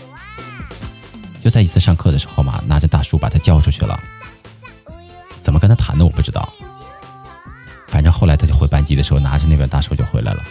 [1.42, 3.98] 就在一次上课的时候嘛，拿着大书把他叫出去了。
[5.42, 6.48] 怎么跟他谈的我不知道，
[7.90, 10.42] 反正后来他就回班级的时候拿着那本大书就回来了。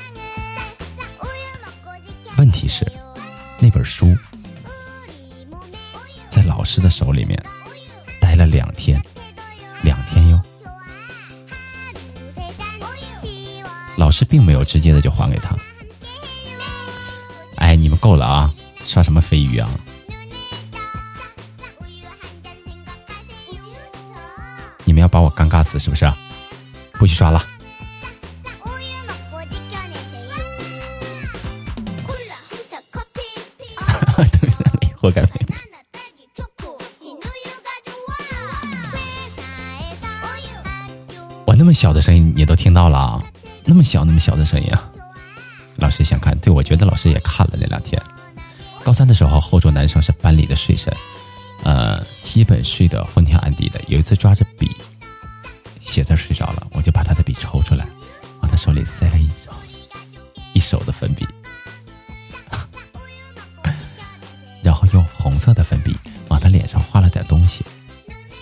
[2.38, 2.86] 问题是，
[3.60, 4.16] 那本书
[6.30, 7.42] 在老师的手里面
[8.20, 9.02] 待了两天，
[9.82, 10.42] 两天哟。
[13.98, 15.56] 老师并没有直接的就还给他。
[17.56, 18.54] 哎，你们够了啊！
[18.86, 19.70] 刷什么飞鱼啊？
[24.86, 26.06] 你们要把我尴尬死是不是？
[27.00, 27.44] 不许刷了。
[34.98, 35.24] 活该
[41.46, 43.24] 我那么小的声音你都听到了，
[43.64, 44.92] 那么小那么小的声音啊！
[45.78, 48.00] 老师想看，对我觉得老师也看了那两天。
[48.84, 50.94] 高三的时候，后座男生是班里的睡神。
[51.64, 53.82] 呃，基本睡得昏天暗地的。
[53.88, 54.70] 有一次抓着笔
[55.80, 57.86] 写字睡着了，我就把他的笔抽出来，
[58.42, 59.52] 往他手里塞了一手
[60.54, 61.28] 一手的粉笔，
[64.62, 67.66] 然后用红色的粉笔往他脸上画了点东西，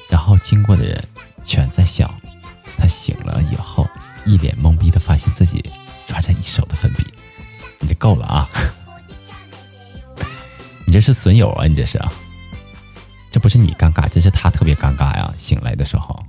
[0.10, 1.02] 然后经过的人
[1.46, 2.14] 全在笑。
[2.78, 3.88] 他醒了以后，
[4.26, 5.64] 一脸懵逼的发现自己
[6.06, 7.04] 抓着一手的粉笔，
[7.80, 8.50] 你这够了啊！
[10.86, 11.66] 你这是损友啊！
[11.66, 12.00] 你这是。
[13.32, 15.34] 这不是你尴尬，这是他特别尴尬呀！
[15.38, 16.24] 醒来的时候，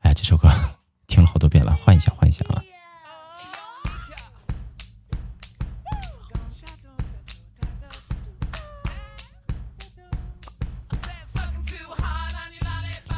[0.00, 0.48] 哎呀，这首歌
[1.06, 2.62] 听了好多遍了，换一下，换一下啊！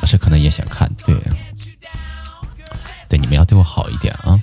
[0.01, 1.15] 老师可能也想看，对，
[3.09, 4.39] 对，你们要对我好一点啊！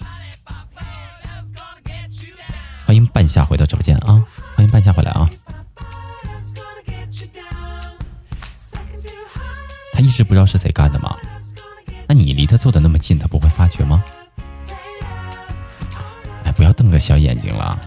[2.85, 4.25] 欢迎半夏回到直播间啊！
[4.55, 5.29] 欢迎半夏回来啊！
[9.93, 10.88] 他一直不知道是谁干？
[12.59, 14.03] 坐的那么近，他不会发觉吗？
[16.43, 17.79] 哎，不要瞪个小眼睛了，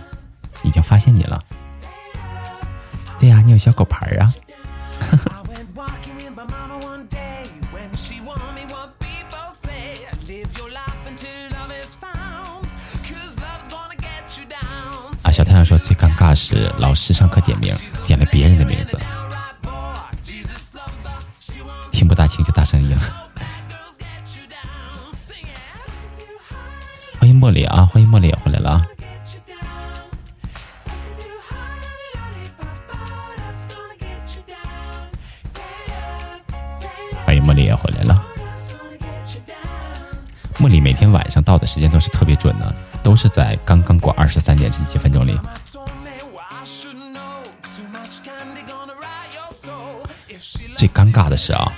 [50.82, 51.72] 最尴尬的是啊，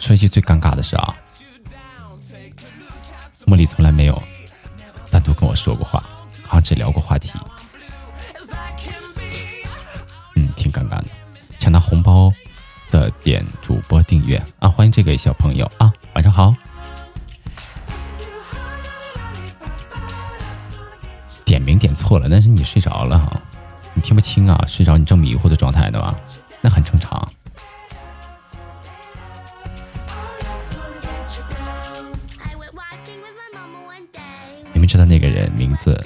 [0.00, 1.14] 说一句最尴尬的是啊，
[3.44, 4.22] 茉莉从来没有
[5.10, 6.02] 单独跟我说过话，
[6.44, 7.30] 好像只聊过话题。
[10.34, 11.04] 嗯，挺尴尬的。
[11.58, 12.32] 抢到红包
[12.90, 14.66] 的点主播订阅啊！
[14.70, 16.54] 欢迎这个小朋友啊，晚上好。
[21.44, 23.42] 点名点错了，但是你睡着了哈，
[23.92, 26.14] 你听不清啊，睡着你正迷糊的状态呢吧？
[26.62, 27.30] 那很正常。
[34.84, 35.98] 你知道那个人名字，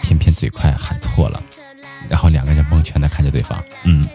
[0.00, 1.42] 偏偏嘴快喊错了，
[2.08, 4.08] 然后两个人蒙圈的看着对方，嗯。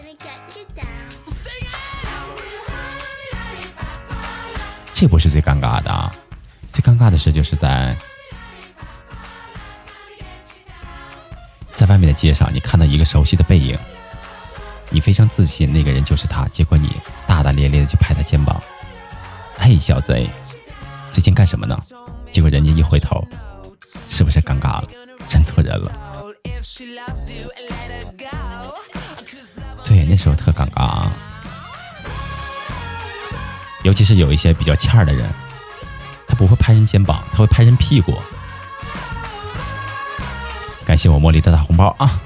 [4.94, 6.10] 这不是最尴尬的，啊，
[6.72, 7.94] 最尴尬的事就是在
[11.74, 13.78] 在外面的街上，你看到一个熟悉的背影，
[14.88, 16.96] 你非常自信那个人就是他，结果你
[17.26, 18.58] 大大咧咧的去拍他肩膀，
[19.58, 20.18] 嘿，小子，
[21.10, 21.78] 最近干什么呢？
[22.30, 23.22] 结果人家一回头，
[24.10, 24.88] 是不是尴尬了？
[25.30, 25.90] 认错人了。
[29.82, 31.10] 对，那时候特尴尬啊。
[33.82, 35.26] 尤其是有一些比较欠的人，
[36.26, 38.20] 他不会拍人肩膀，他会拍人屁股。
[40.84, 42.20] 感谢我茉莉的大红包啊！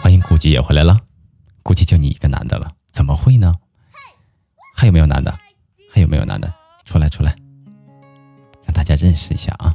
[0.00, 0.98] 欢迎估计也回来了，
[1.62, 3.56] 估计就你一个男的了，怎么会呢？
[4.74, 5.36] 还有没有男的？
[5.90, 6.52] 还有没有男的？
[6.84, 7.34] 出来出来，
[8.64, 9.72] 让大家认识一下啊，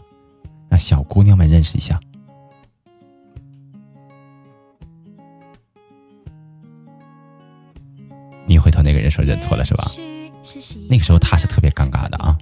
[0.70, 2.00] 让小姑娘们认识一下。
[8.46, 9.92] 你回头那个人说认错了是吧？
[10.90, 12.38] 那个时候他是特别尴尬的啊！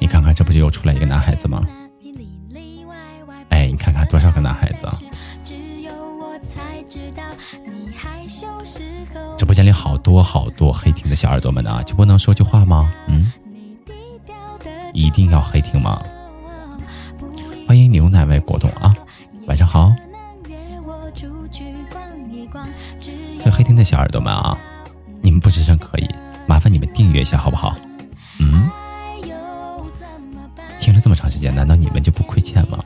[0.00, 1.66] 你看看这不就又出来一个男孩子吗？
[3.50, 4.98] 哎，你看看多少个男孩子啊！
[9.36, 12.92] 直播间里好多好多黑听的小耳朵们呢，就不能说句话吗？
[13.08, 13.32] 嗯，
[14.92, 16.02] 一定要黑听吗？
[17.66, 18.94] 欢迎牛奶味果冻啊！
[19.46, 19.92] 晚上好。
[23.38, 24.58] 这黑听的小耳朵们啊，
[25.20, 26.08] 你们不吱声可以，
[26.46, 27.74] 麻烦你们订阅一下好不好？
[28.38, 28.68] 嗯，
[30.80, 32.78] 听了这么长时间，难道你们就不亏欠吗？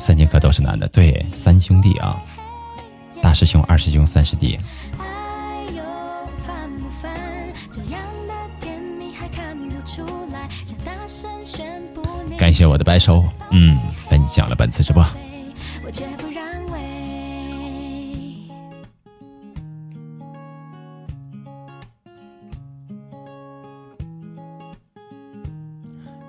[0.00, 2.20] 三节课都是男的，对，三兄弟啊，
[3.20, 4.58] 大师兄、二师兄、三师弟。
[12.38, 15.04] 感谢我的白手，嗯，分享了本次直播。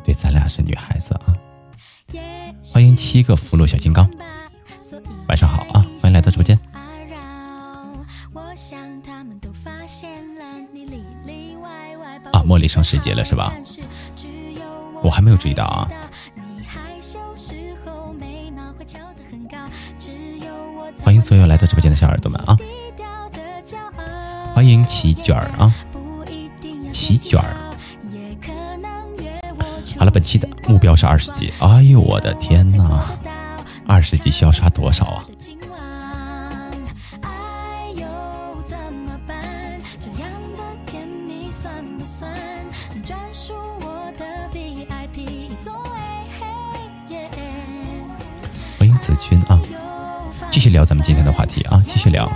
[0.03, 1.33] 对咱俩是女孩子啊！
[2.73, 4.09] 欢迎七个福禄小金刚，
[5.27, 5.85] 晚上好啊！
[6.01, 6.57] 欢迎来到直播间。
[12.31, 13.53] 啊，茉莉上十节了是吧？
[15.03, 15.89] 我还没有注意到啊！
[21.03, 22.57] 欢迎所有来到直播间的小耳朵们啊！
[24.55, 25.73] 欢迎起卷儿啊！
[26.89, 27.70] 起卷儿。
[29.97, 31.53] 好了，本期的目标是二十级。
[31.59, 33.05] 哎呦，我的天哪！
[33.87, 35.25] 二十级需要刷多少啊？
[48.79, 49.61] 欢迎子君啊！
[50.49, 51.83] 继续聊咱们今天的话题啊！
[51.85, 52.31] 继续聊，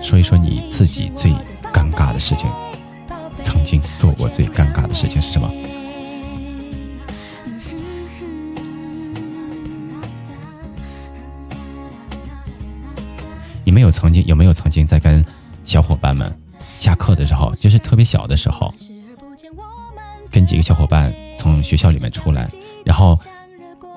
[0.00, 1.32] 说一说你自己最
[1.72, 2.48] 尴尬的事情。
[3.98, 5.50] 做过最尴尬的事情是什么？
[13.64, 15.24] 你们有曾经有没有曾经在跟
[15.64, 16.34] 小伙伴们
[16.78, 18.72] 下课的时候，就是特别小的时候，
[20.30, 22.48] 跟几个小伙伴从学校里面出来，
[22.84, 23.16] 然后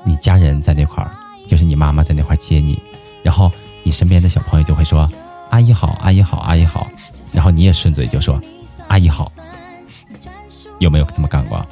[0.06, 1.10] 你家人在那块儿，
[1.48, 2.80] 就是你妈妈在那块接你，
[3.24, 3.52] 然后
[3.84, 5.10] 你身边的小朋友就会说
[5.50, 6.88] ：“阿姨好，阿姨好，阿姨好。”
[7.32, 8.40] 然后你也顺嘴就说。
[8.90, 9.32] 阿姨好，
[10.84, 11.66] 有没有这么干过？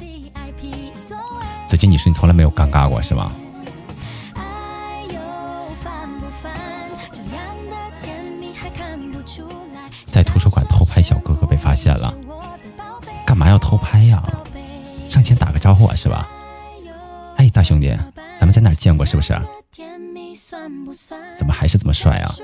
[1.66, 3.30] 子君，你说你从来没有尴尬过是吗？
[10.06, 12.14] 在图书馆偷拍小哥哥被发现了，
[13.26, 14.22] 干嘛要偷拍呀？
[15.06, 16.28] 上前打个招呼啊，是吧？
[17.36, 17.94] 哎，大兄弟，
[18.38, 19.04] 咱们在哪儿见过？
[19.06, 19.38] 是不是？
[21.36, 22.34] 怎么还是这么帅啊？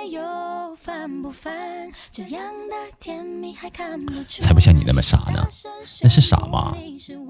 [0.00, 1.90] 哎呦，烦不烦？
[2.12, 4.42] 这样的甜蜜还看不出？
[4.42, 5.46] 才不像你那么傻呢，
[6.02, 6.76] 那是傻吗？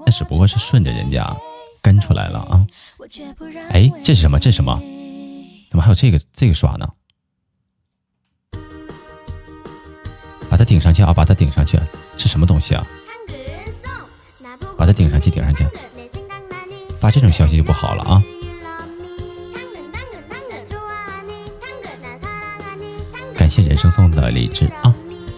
[0.05, 1.35] 那只不过是顺着人家
[1.81, 2.65] 跟出来了啊。
[3.69, 4.39] 哎，这是什么？
[4.39, 4.79] 这是什么？
[5.69, 6.87] 怎么还有这个这个刷呢？
[10.49, 11.13] 把它顶上去啊！
[11.13, 11.79] 把它顶上去，
[12.17, 12.85] 是什么东西啊？
[14.77, 15.65] 把它顶上去，顶上去。
[16.99, 18.21] 发这种消息就不好了啊！
[23.51, 24.95] 谢人生送的荔枝啊，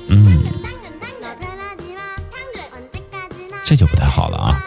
[0.07, 0.43] 嗯，
[3.65, 4.63] 这就不太好了啊！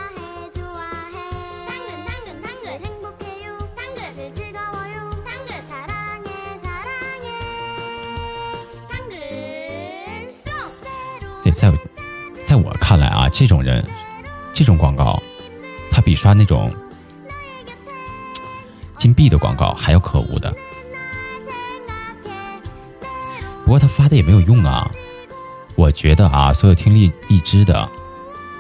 [11.52, 11.72] 在
[12.44, 13.82] 在我看来啊，这种人，
[14.52, 15.22] 这种广告，
[15.92, 16.74] 他比刷那种。
[18.98, 20.52] 金币的广告还要可恶的，
[23.66, 24.88] 不过他发的也没有用啊。
[25.74, 27.86] 我觉得啊，所有听荔荔枝的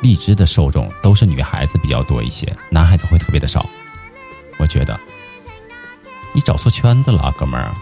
[0.02, 3.64] 荔枝的受众都是女孩子比较多一些，男孩子会特别的少。
[4.58, 4.98] 我觉得
[6.32, 7.72] 你找错圈子了，哥们儿，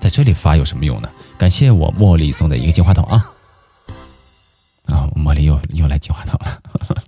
[0.00, 1.08] 在这里发有什么用呢？
[1.36, 3.30] 感谢我茉莉送的一个金话筒啊
[4.86, 7.01] 啊，茉莉又又来金话筒了。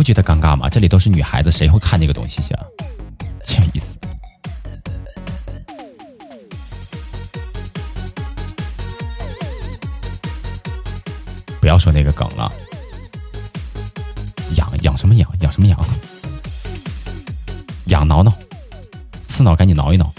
[0.00, 0.66] 不觉得尴尬吗？
[0.66, 2.64] 这里都是女孩子，谁会看那个东西去啊？
[3.44, 3.98] 这意思。
[11.60, 12.50] 不要说那个梗了。
[14.56, 15.30] 痒痒什么痒？
[15.40, 15.78] 痒什么痒？
[17.88, 18.32] 痒挠挠，
[19.26, 20.10] 刺挠赶紧挠一挠。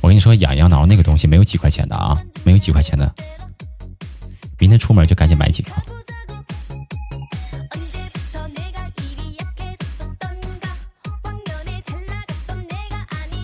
[0.00, 3.14] 我跟你说，痒痒挠那个东西没有几块钱的啊，没有几块钱的。
[4.64, 5.70] 明天出门就赶紧买几个。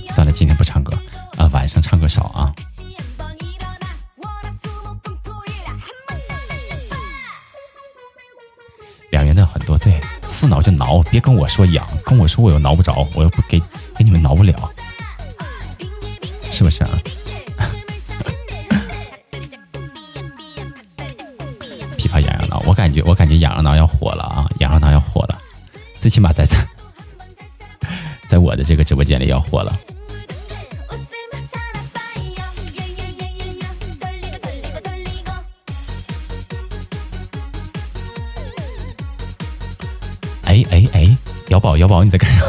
[0.08, 0.98] 算了，今天不唱歌
[1.36, 2.50] 啊，晚上唱歌少啊。
[9.10, 13.60] 两元的很多，对，刺挠就挠，别跟我说痒，跟我说我又挠不着，我又不给
[13.94, 14.72] 给你们挠不了，
[16.50, 16.99] 是不是啊？
[23.60, 24.46] 觉，我感觉痒痒挠要火了啊！
[24.60, 25.38] 痒痒挠要火了，
[25.98, 26.56] 最起码在在，
[28.28, 29.78] 在我的这个直播间里要火了。
[40.44, 41.16] 哎哎哎，
[41.48, 42.44] 瑶宝瑶宝，你在干啥？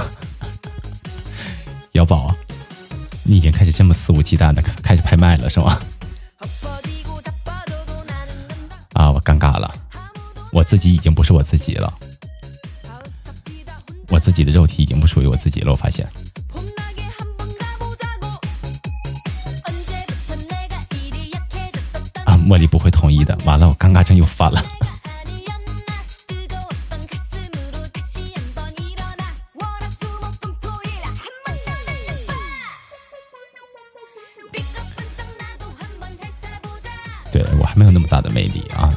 [1.93, 2.33] 瑶宝，
[3.23, 5.79] 你已经开始这么肆无忌惮的开始拍卖了是吗？
[10.71, 11.93] 自己已经不是我自己了，
[14.07, 15.69] 我自己的肉体已经不属于我自己了。
[15.69, 16.09] 我发现，
[22.23, 23.37] 啊，茉莉不会同意的。
[23.43, 24.63] 完了，我尴尬症又犯了。
[37.29, 38.89] 对我还没有那么大的魅力啊。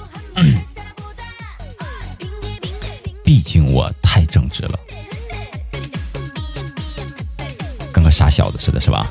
[8.64, 9.06] 是的，是吧？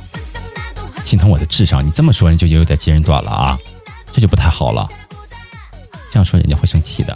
[1.06, 3.60] 心疼我的智商，你这么说人就有点揭人短了啊，
[4.12, 4.90] 这就不太好了。
[6.10, 7.16] 这样说人家会生气的。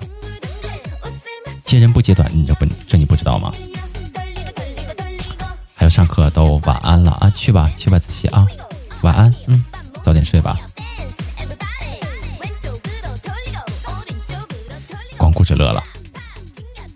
[1.64, 3.52] 揭人不揭短，你这不这你不知道吗？
[5.74, 8.46] 还有上课都晚安了啊，去吧去吧，子熙啊，
[9.02, 9.66] 晚安，嗯，
[10.04, 10.60] 早点睡吧。
[15.18, 15.84] 光顾着乐了。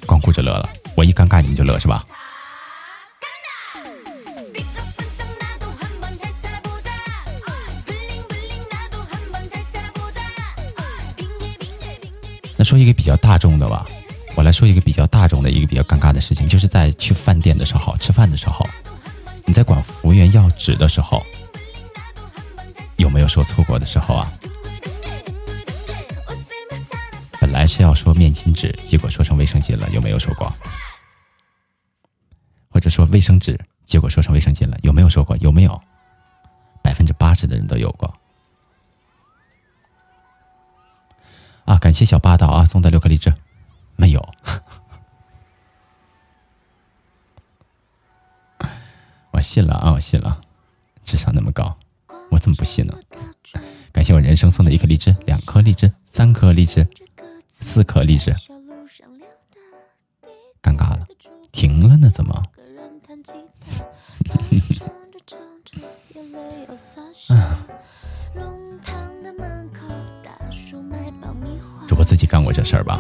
[0.06, 2.06] 光顾着乐了，我一尴尬你们就乐是吧？
[12.62, 13.88] 那说一个比较大众的吧，
[14.36, 18.64] 我来说一个比较大众的一个比较尴尬的事情，就是在去饭店的时候吃饭的时候，
[19.46, 21.26] 你在管服务员要纸的时候，
[22.98, 24.32] 有没有说错过的时候啊？
[27.40, 30.54] 本来是要说面巾纸，结果说成卫生巾了，有没有说过？
[32.70, 35.36] 或者说卫生纸，结果说成卫生巾了，有没有说过？
[35.38, 35.82] 有没有？
[36.84, 38.14] 百分之八十的人都有过。
[41.72, 43.34] 啊，感谢小霸道啊，送的六颗荔枝，
[43.96, 44.20] 没有。
[49.32, 50.42] 我信了啊，我信了，
[51.06, 51.74] 智商那么高。
[52.30, 52.94] 我怎么不信呢？
[53.94, 56.86] 感谢我人生送的一颗荔枝，两颗荔枝，三颗荔枝，
[57.52, 58.36] 四颗荔枝。
[60.62, 61.08] 尴尬了，
[61.54, 62.10] 停了呢？
[62.10, 62.44] 怎么？
[72.02, 73.00] 我自己干过这事儿吧？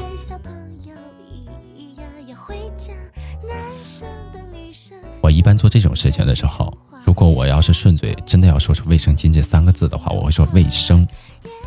[5.22, 6.72] 我一般做这种事情的时候，
[7.04, 11.08] 如果我要是顺嘴真的要说出“卫生巾”这三个字的话，我会说“卫生”，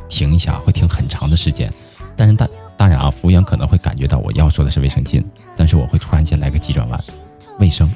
[0.09, 1.69] 停一下，会停很长的时间。
[2.17, 5.21] 但是当当然啊，服务员可能会感觉到我要说的是卫生巾，
[5.57, 7.05] 但是我会突然间来个急转弯，
[7.59, 7.91] 卫生，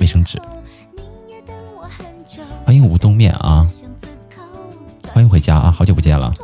[0.00, 0.42] 卫生纸。
[2.64, 3.70] 欢迎吴东面啊，
[5.12, 6.34] 欢迎回家啊，好久不见了。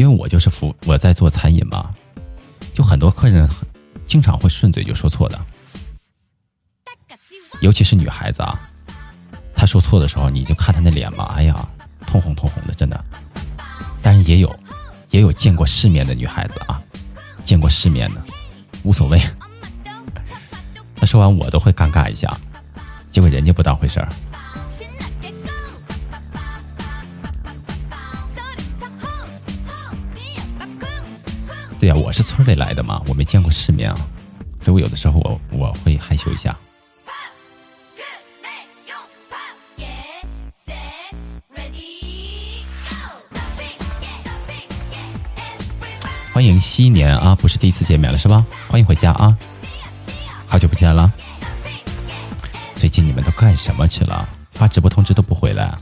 [0.00, 1.94] 因为我就是服我在做餐饮嘛，
[2.72, 3.46] 就很多客人
[4.06, 5.38] 经常会顺嘴就说错的，
[7.60, 8.58] 尤其是女孩子啊，
[9.54, 11.68] 她说错的时候，你就看她那脸嘛，哎呀，
[12.06, 12.98] 通红通红的，真的。
[14.00, 14.58] 但是也有，
[15.10, 16.80] 也有见过世面的女孩子啊，
[17.44, 18.22] 见过世面的，
[18.84, 19.20] 无所谓。
[20.96, 22.34] 他说完，我都会尴尬一下，
[23.10, 24.08] 结果人家不当回事儿。
[31.80, 33.96] 对呀，我是村里来的嘛，我没见过世面啊，
[34.58, 36.54] 所以我有的时候我我会害羞一下。
[46.34, 48.44] 欢迎昔年啊，不是第一次见面了是吧？
[48.68, 49.34] 欢迎回家啊。
[50.46, 51.10] 好久不见了，
[52.74, 54.28] 最近你们都干什么去了？
[54.52, 55.74] 发直播通知都不回来，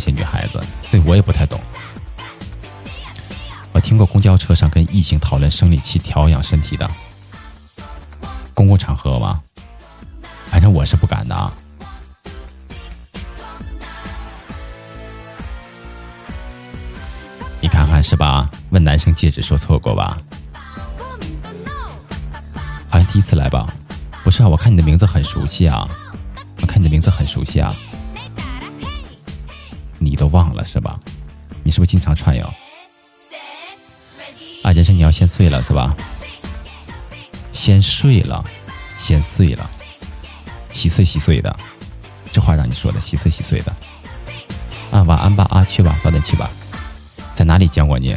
[0.00, 1.60] 些女孩子，对我也不太懂。
[3.72, 6.90] 我听过公交车上跟异性讨论生理期调养身体的，
[8.52, 9.40] 公共场合吗？
[10.46, 11.52] 反正我是不敢的啊。
[17.60, 18.50] 你看看是吧？
[18.70, 20.18] 问男生戒指说错过吧？
[22.88, 23.72] 好像第一次来吧？
[24.24, 25.88] 不是啊，我看你的名字很熟悉啊，
[26.60, 27.74] 我看你的名字很熟悉啊，
[30.10, 30.98] 你都忘了是吧？
[31.62, 32.44] 你是不是经常串游？
[34.64, 35.96] 啊，人生你要先碎了是吧？
[37.52, 38.44] 先睡了，
[38.96, 39.70] 先碎了，
[40.72, 41.56] 稀碎稀碎的，
[42.32, 43.72] 这话让你说的稀碎稀碎的。
[44.90, 46.50] 啊，晚安吧啊，去吧，早点去吧。
[47.32, 48.16] 在哪里见过你？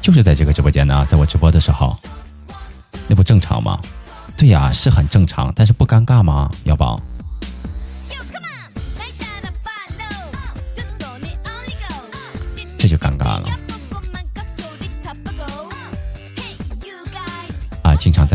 [0.00, 1.96] 就是在这个直播间呢，在我直播的时候，
[3.06, 3.80] 那不正常吗？
[4.36, 6.50] 对呀，是很正常，但是不尴尬吗？
[6.64, 7.00] 要宝，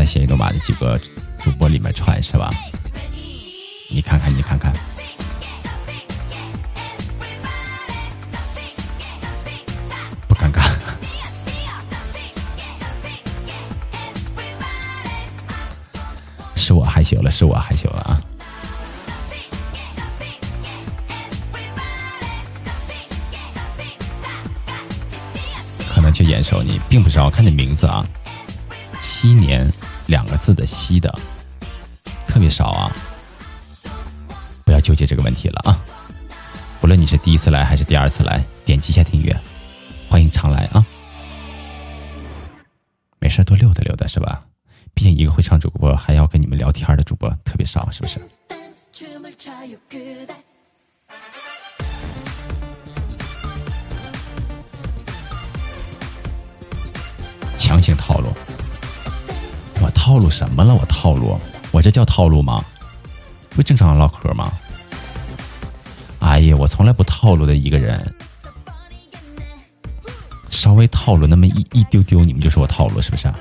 [0.04, 1.00] 在咸鱼诺马的几个
[1.42, 2.50] 主播里面串是吧？
[3.88, 4.70] 你看看，你看看。
[10.28, 10.62] 不尴尬，
[16.54, 18.20] 是我害羞了，是我害羞了啊！
[25.94, 28.06] 可能就眼熟你，并不知道，看你名字啊，
[29.00, 29.66] 七年
[30.06, 31.12] 两个字的“西”的，
[32.26, 32.92] 特别少啊！
[34.64, 35.80] 不要纠结这个问题了啊！
[36.82, 39.34] 无论你是第一次来还是第二次来，点击一下订阅。
[40.10, 40.84] 欢迎常来啊！
[43.18, 44.42] 没事多溜达溜达是吧？
[44.92, 48.20] 毕竟一个会唱主播还要跟你们聊天的主播特别少，是不是？
[57.56, 58.28] 强行套路，
[60.04, 60.74] 套路什么了？
[60.74, 61.40] 我套路，
[61.70, 62.62] 我这叫套路吗？
[63.48, 64.52] 不正常唠嗑吗？
[66.20, 68.14] 哎呀，我从来不套路的一个人。
[70.50, 73.32] 稍微套路那么一一丢丢，你们就说我套路是不是？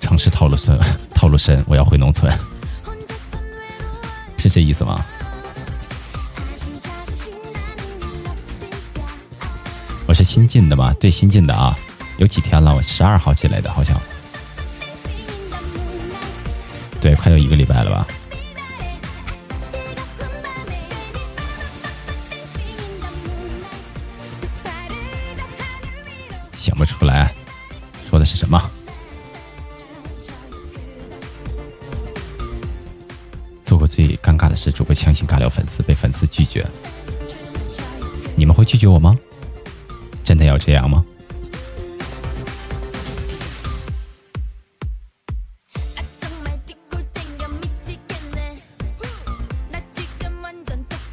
[0.00, 0.80] 城市套路深，
[1.14, 2.32] 套路深，我要回农村，
[4.38, 5.04] 是这意思吗？
[10.32, 10.96] 新进的吧？
[10.98, 11.78] 对，新进的啊，
[12.16, 12.74] 有几天了？
[12.74, 14.00] 我十二号进来的，好像。
[17.02, 18.06] 对，快有一个礼拜了吧？
[26.56, 27.30] 想不出来
[28.08, 28.58] 说的是什么。
[33.66, 36.66] 做过最尴尬的事，主播强行尬聊粉丝，被粉丝拒绝。
[38.34, 39.14] 你们会拒绝我吗？
[40.24, 41.04] 真的要这样吗？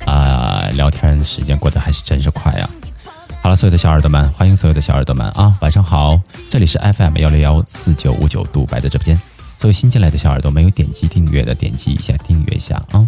[0.06, 2.70] 啊，聊天时间过得还是真是快呀！
[3.42, 6.20] 好了，所有的小耳朵们，欢迎所有的小耳朵们啊，晚上好！
[6.50, 9.20] 这里是 FM 幺六幺四九五九独白的直播间。
[9.58, 13.08] 所有新进来的小耳朵，没有点击订阅的，点击一下订阅一下啊！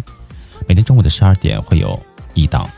[0.68, 2.00] 每天中午的十二点会有
[2.34, 2.68] 一档，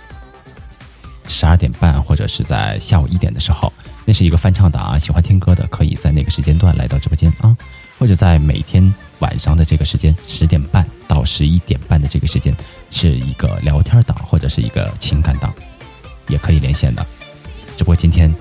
[1.35, 3.73] 十二点半或者是在下午一点的时候，
[4.05, 4.97] 那是一个翻唱档啊！
[4.97, 7.57] 喜欢听歌的可以在那个时间段来到直播间啊，
[7.99, 12.57] 或者在每天晚上的这个时间十点半到十一点半的这个时间，
[12.93, 15.53] 是一个聊天档或者是一个情感档，
[16.29, 17.05] 也可以连线的。
[17.77, 18.33] 只不过今天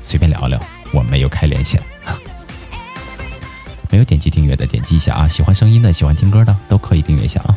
[0.00, 0.58] 随便聊聊，
[0.94, 1.78] 我没有开连线。
[3.92, 5.28] 没有点击订阅的，点击一下啊！
[5.28, 7.54] 喜欢声音的，喜欢听歌的，都可以订阅一下啊！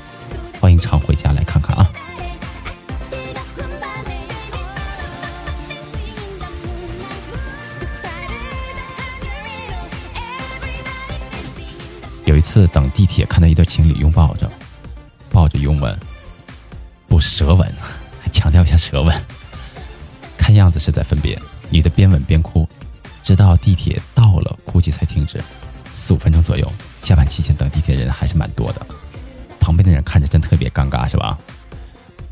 [0.59, 1.89] 欢迎常回家来看看啊！
[12.43, 14.51] 次等地铁，看到一对情侣拥抱着，
[15.31, 15.97] 抱着拥吻，
[17.07, 17.73] 不舌吻，
[18.33, 19.15] 强调一下舌吻。
[20.37, 22.67] 看样子是在分别，女的边吻边哭，
[23.23, 25.41] 直到地铁到了，估计才停止。
[25.93, 26.69] 四五分钟左右，
[27.01, 28.85] 下班期间等地铁人还是蛮多的，
[29.59, 31.39] 旁边的人看着真特别尴尬，是吧？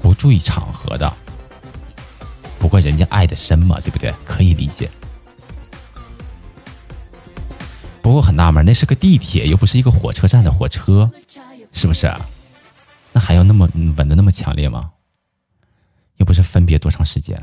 [0.01, 1.12] 不注意场合的，
[2.59, 4.14] 不过人家爱的深嘛，对不对？
[4.26, 4.89] 可以理解。
[8.02, 11.10] 不过很纳闷，那是个地铁，又不是一个火车站的火车，
[11.72, 12.12] 是不是？
[13.14, 14.91] 那还要那么吻的那么强烈吗？
[16.18, 17.39] 又不是分别多长时间。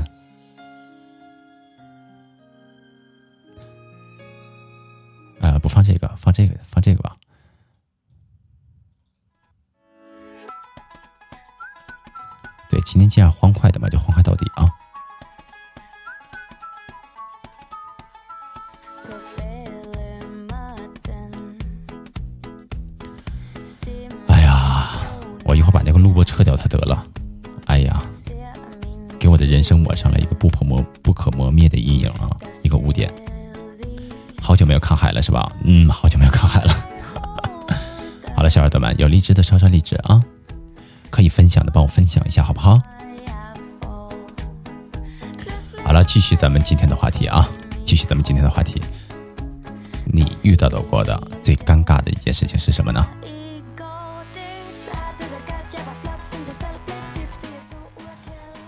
[50.59, 53.07] 到的过的最尴尬的一件事情是什么呢？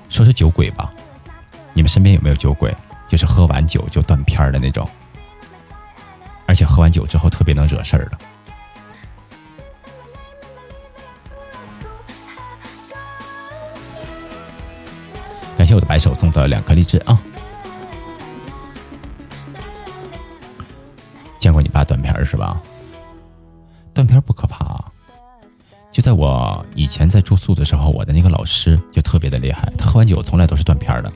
[0.08, 0.90] 说说酒鬼吧，
[1.74, 2.74] 你们身边有没有酒鬼？
[3.08, 4.88] 就是喝完酒就断片儿的那种。
[6.46, 8.18] 而且喝完酒之后特别能惹事儿的。
[15.56, 17.20] 感谢我的白手送的两颗荔枝啊！
[22.24, 22.60] 是吧？
[23.92, 24.84] 断片不可怕啊，
[25.90, 31.10] 就在我以前在住宿的时候，我的那个老师就特别的厉害，他喝完酒从来都是断片的。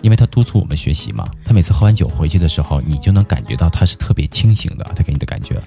[0.00, 5.60] 因为他督促我们学习嘛，他每次喝完酒回去的时候，你就能感觉到他是特别清醒的，他给你的感觉。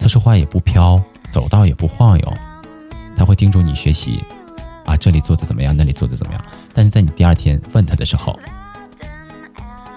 [0.00, 1.00] 他说话也不飘，
[1.30, 2.34] 走道也不晃悠，
[3.16, 4.22] 他会叮嘱你学习，
[4.84, 6.44] 啊，这里做的怎么样，那里做的怎么样。
[6.74, 8.36] 但是在你第二天问他的时候，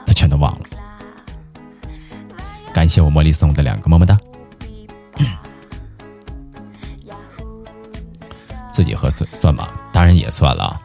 [0.05, 0.65] 他全都忘了。
[2.73, 4.17] 感谢我茉莉送的两个么么哒。
[8.71, 9.69] 自己喝算算吗？
[9.93, 10.81] 当然也算了。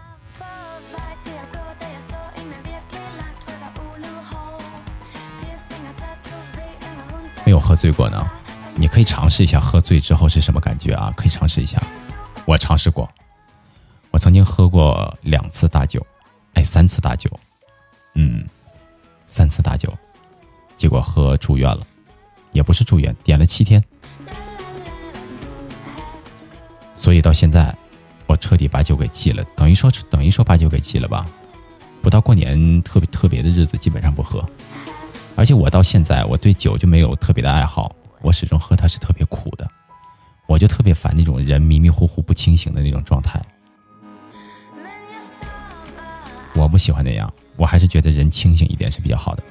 [7.46, 8.30] 没有喝醉过呢，
[8.74, 11.10] 你可以尝试一下喝醉之后是什么感觉啊？
[11.16, 11.82] 可以尝试一下，
[12.44, 13.10] 我尝试过，
[14.10, 16.06] 我曾经喝过两次大酒，
[16.52, 17.30] 哎，三次大酒，
[18.12, 18.46] 嗯，
[19.26, 19.90] 三次大酒，
[20.78, 21.86] 结果喝住院了，
[22.52, 23.82] 也不是住院，点了七天，
[26.94, 27.74] 所以到现在
[28.26, 31.26] 我彻底把酒给戒了，等于说等于说把酒给戒了吧，
[32.00, 34.42] 不到过年特别特别的日子基本上不喝。
[35.34, 39.68] 而且我到现在，我对酒就没有特别的爱好，我始终喝它是特别苦的，
[40.46, 43.40] 我就特别烦那种人迷迷糊糊不清醒的那种状态，
[46.54, 49.42] 我不喜欢那样，我还是觉得人清醒一点是比较好的。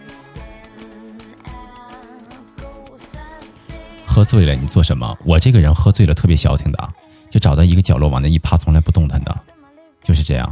[4.18, 5.16] 喝醉了你做什么？
[5.24, 6.94] 我这个人喝醉了特别消停的，
[7.30, 9.40] 就找到一个角落往那一趴，从来不动弹的，
[10.04, 10.52] 就是这样。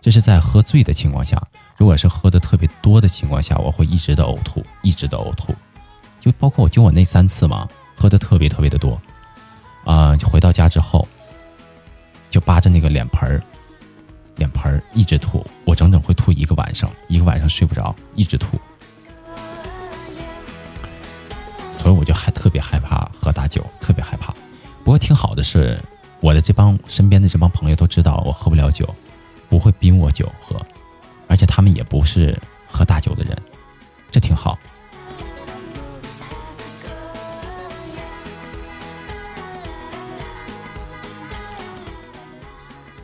[0.00, 1.40] 这是在喝醉的情况下。
[1.76, 5.54] 如果是喝的特别多的情况下，我会一直的呕吐，一直的呕吐。
[6.18, 9.00] 就包括我就我那三次嘛，喝的特别特别的多，
[9.84, 11.06] 啊，就回到家之后，
[12.28, 13.40] 就扒着那个脸盆儿，
[14.34, 18.58] 脸盆儿一直吐，我整整会吐一个晚上，一个晚上睡不着，一直吐。
[21.70, 24.34] 所以我就还特别害怕喝大酒，特别害怕。
[24.84, 25.80] 不过挺好的是，
[26.20, 28.92] 我的这帮身边的这帮朋友都知道我喝不了酒，
[29.48, 30.60] 不会逼我酒喝，
[31.28, 33.36] 而且他们也不是喝大酒的人，
[34.10, 34.58] 这挺好。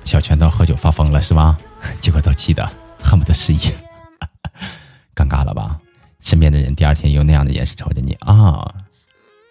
[0.05, 1.59] 小拳头喝酒发疯了是吗？
[2.01, 2.69] 结果都气得
[3.03, 3.59] 恨不得失忆，
[5.15, 5.79] 尴尬了吧？
[6.27, 8.75] 身边的人第二天用那样的眼神瞅着你啊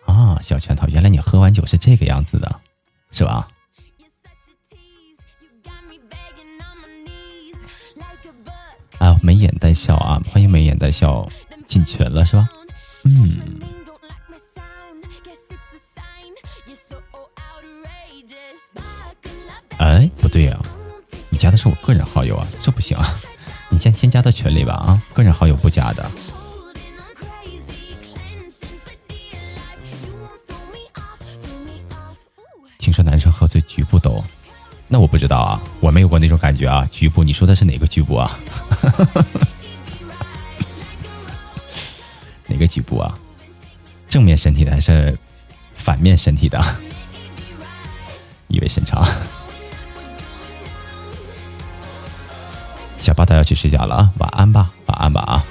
[0.05, 0.37] 啊！
[0.41, 2.59] 小拳头，原来你喝完酒是这个样子的，
[3.11, 3.47] 是吧？
[8.97, 10.21] 啊，眉眼带笑啊！
[10.29, 11.25] 欢迎眉眼带笑
[11.65, 12.49] 进群了是吧？
[13.05, 13.61] 嗯。
[19.77, 20.59] 哎，不对呀，
[21.29, 23.17] 你加的是我个人好友啊，这不行啊！
[23.69, 26.11] 你先先加到群里吧啊，个人好友不加的。
[32.85, 34.23] 听说男生喝醉局部抖，
[34.87, 36.87] 那我不知道啊，我没有过那种感觉啊。
[36.91, 38.37] 局部，你说的是哪个局部啊？
[42.45, 43.17] 哪个局部啊？
[44.07, 45.17] 正面身体的还是
[45.73, 46.63] 反面身体的？
[48.49, 49.03] 意味深长。
[52.99, 55.43] 小八他要去睡觉了啊，晚安吧，晚安吧啊。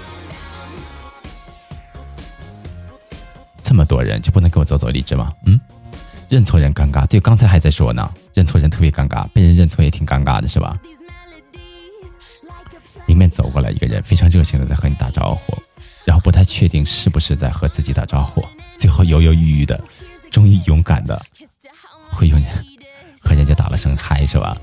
[3.61, 5.33] 这么多人就不能给我走走荔枝吗？
[5.47, 5.61] 嗯。
[6.29, 10.79] 认错人尴尬，对，刚才还在说呢，认错人特别尴尬，被人认错也挺尴尬的，是吧？
[13.07, 15.57] 迎面走过来一个人，非常热情的在和你打招呼，
[16.05, 18.43] 然后不太确定是不是在和自己打招呼，
[18.79, 19.79] 最后犹犹豫豫的，
[20.31, 21.23] 终于勇敢的
[22.11, 22.43] 会用
[23.21, 24.57] 和人家打了声嗨，是吧？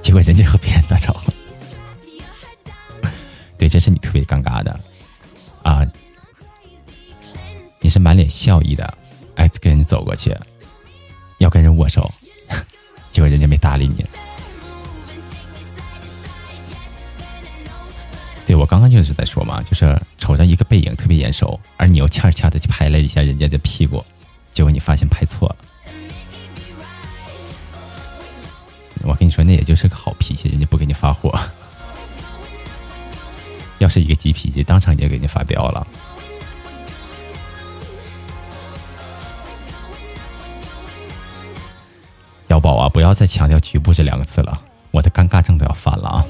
[0.00, 1.32] 结果人家和别人打招呼，
[3.58, 4.80] 对，这是你特别尴尬的
[5.62, 5.84] 啊！
[7.80, 8.98] 你是满脸笑意的，
[9.34, 10.34] 哎，跟人走过去。
[11.44, 12.10] 要跟人握手，
[13.12, 14.02] 结果人家没搭理你。
[18.46, 24.02] 对我刚刚就是在说嘛，就是瞅着一个背影特别眼熟，而你又恰恰的去拍了一下人家的屁股，
[24.52, 25.56] 结果你发现拍错了。
[29.02, 31.38] 我跟你说，那也就是个好脾气，人家不给你发火。
[33.80, 35.86] 要是一个急脾气，当场就给你发飙了。
[42.54, 44.60] 小宝啊，不要再强调“局部”这两个字了，
[44.92, 46.24] 我的尴尬症都要犯了啊！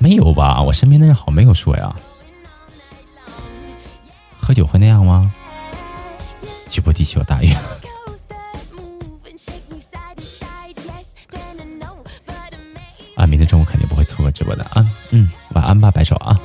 [0.00, 0.60] 没有吧？
[0.62, 1.94] 我身边的人好没有说呀。
[4.40, 5.32] 喝酒会那样吗？
[6.68, 7.54] 局部地区有大雨。
[13.14, 14.84] 啊，明天中午肯定不会错过直播的啊！
[15.10, 16.36] 嗯，晚安吧，白手啊。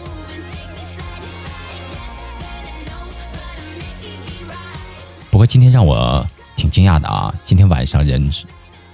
[5.35, 6.25] 不过今天让我
[6.55, 7.35] 挺惊讶的啊！
[7.43, 8.31] 今天晚上人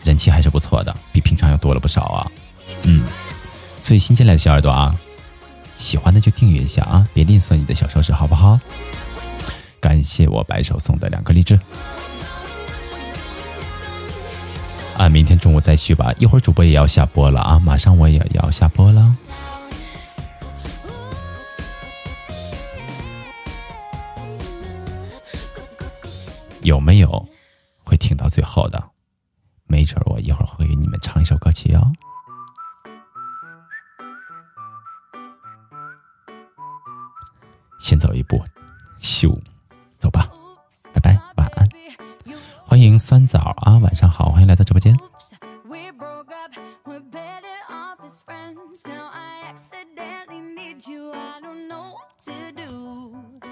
[0.04, 2.32] 人气还是不错的，比平常要多了不少啊。
[2.82, 3.04] 嗯，
[3.84, 4.96] 所以新进来的小耳朵啊，
[5.78, 8.60] 喜欢的就订阅一下啊，别吝啬你的小手指，好不好？
[9.80, 11.60] 感谢我白手送的两个荔枝。
[14.98, 19.16] 啊，明天中午再续吧，一会儿主播也要下播了啊，马上我也要下播了。
[26.64, 27.28] 有没有
[27.84, 28.84] 会听到最后的？
[29.66, 31.92] 没准我一会儿会给你们唱一首歌曲哦。
[37.80, 38.40] 先走一步，
[39.00, 39.40] 咻，
[39.98, 40.30] 走吧，
[40.94, 41.68] 拜拜，晚安。
[42.66, 44.96] 欢迎酸枣啊，晚上好，欢迎来到直播间。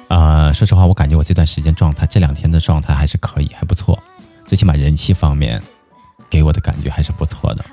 [0.07, 4.01] 啊，说实话，我感觉我这段时间状态，这两天的状态还是可以，还不错。
[4.45, 5.61] 最起码人气方面，
[6.29, 7.63] 给我的感觉还是不错的。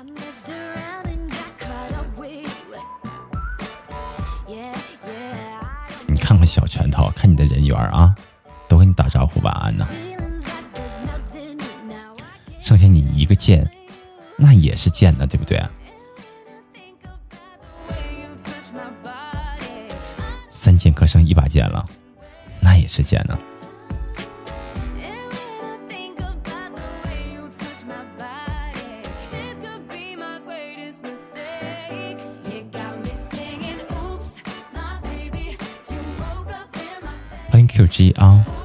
[6.05, 8.13] 你看看小拳头，看你的人缘啊，
[8.67, 9.87] 都跟你打招呼晚安呢。
[12.61, 13.69] 剩下你一个键，
[14.37, 15.61] 那也是贱的对不对
[20.49, 21.85] 三剑客剩一把剑了
[22.61, 23.37] 那也是贱的。
[37.49, 38.56] 欢 Thank you, G.R.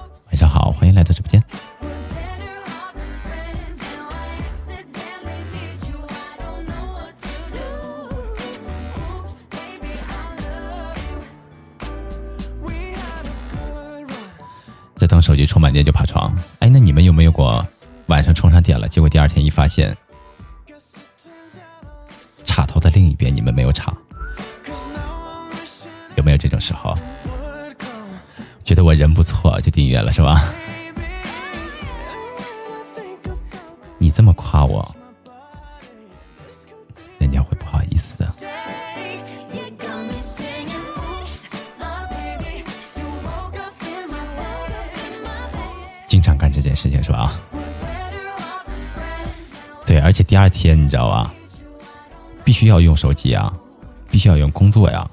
[15.62, 17.64] 满电就爬床，哎，那你们有没有过
[18.06, 19.96] 晚上充上电了，结果第二天一发现，
[22.44, 23.96] 插头的另一边你们没有插？
[26.16, 26.98] 有没有这种时候？
[28.64, 30.52] 觉得我人不错就订阅了是吧？
[33.98, 34.96] 你这么夸我，
[50.32, 51.30] 第二天你知道吧？
[52.42, 53.52] 必须要用手机啊，
[54.10, 55.06] 必须要用工作呀，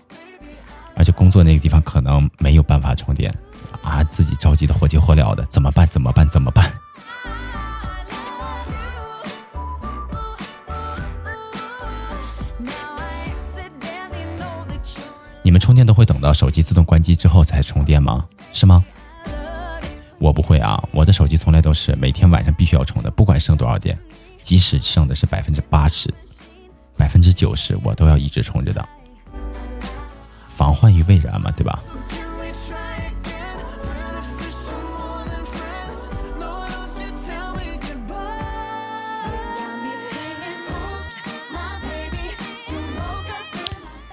[0.95, 3.29] 而且工作那个地方可能没有办法充电
[3.81, 5.85] 啊，自己着急的火急火燎的，怎么办？
[5.89, 6.25] 怎么办？
[6.29, 6.71] 怎么办？
[15.43, 18.25] 你们充电都会等到手机自动关机之后才充电吗？
[18.53, 18.81] 是吗？
[20.17, 23.99] 我不会啊，我的手机从来都是每天晚上必须要充的，不管剩多少电，
[24.49, 26.11] 即使剩的是百分之八十、
[26.97, 28.83] 百分之九十，我都要一直充着的，
[30.47, 31.79] 防患于未然嘛，对吧？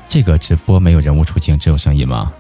[0.07, 2.31] 这个直播没有人物出镜，只有声音吗？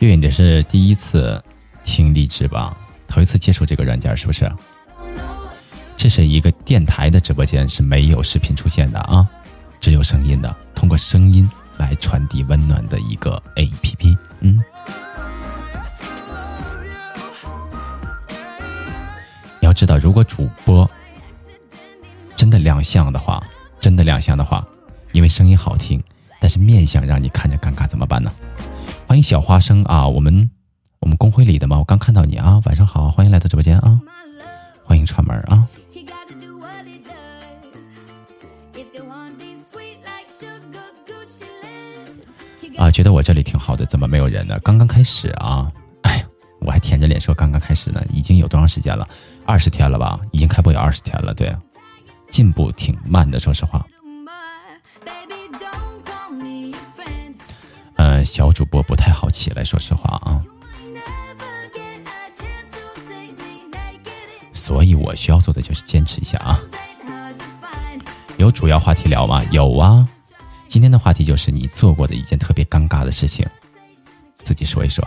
[0.00, 1.40] 月月，你是第一次
[1.84, 2.76] 听荔枝吧？
[3.06, 4.50] 头一次接触这个软件是不是？
[6.04, 9.26] 这是一个电台的直播间，是没有视频出现的啊，
[9.80, 11.48] 只有声音的，通过声音
[11.78, 14.14] 来传递温暖的一个 APP。
[14.40, 14.62] 嗯，
[19.60, 20.86] 你要知道，如果主播
[22.36, 23.42] 真的亮相的话，
[23.80, 24.62] 真的亮相的话，
[25.12, 26.04] 因为声音好听，
[26.38, 28.30] 但是面相让你看着尴尬，怎么办呢？
[29.06, 30.50] 欢迎小花生啊，我们。
[31.00, 31.78] 我们公会里的吗？
[31.78, 33.98] 我刚看到你啊，晚上好，欢迎来到直播间啊，
[34.84, 35.66] 欢迎串门啊。
[42.76, 44.58] 啊，觉得我这里挺好的，怎么没有人呢？
[44.64, 45.70] 刚刚开始啊，
[46.02, 46.26] 哎呀，
[46.60, 49.08] 我还舔着脸说刚刚开始呢，已经有多长时间了？
[49.46, 50.18] 二十天了吧？
[50.32, 51.54] 已经开播有二十天了，对，
[52.30, 53.86] 进步挺慢的，说实话。
[57.96, 60.44] 嗯，小主播不太好起来，说实话啊。
[64.64, 66.58] 所以我需要做的就是坚持一下啊！
[68.38, 69.44] 有主要话题聊吗？
[69.50, 70.08] 有啊！
[70.70, 73.46] 今天的话题就是你做过的一件特别尴尬的事情，
[74.42, 75.06] 自己说一说，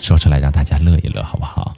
[0.00, 1.76] 说出来让大家乐一乐，好不好？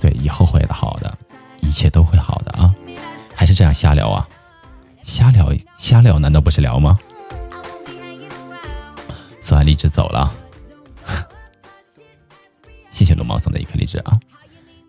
[0.00, 1.14] 对，以后会的好的，
[1.60, 2.74] 一切都会好的啊！
[3.34, 4.26] 还是这样瞎聊啊？
[5.02, 6.98] 瞎聊瞎聊，难道不是聊吗？
[9.42, 10.32] 算荔枝走了。
[12.98, 14.18] 谢谢龙猫送的一颗荔枝啊，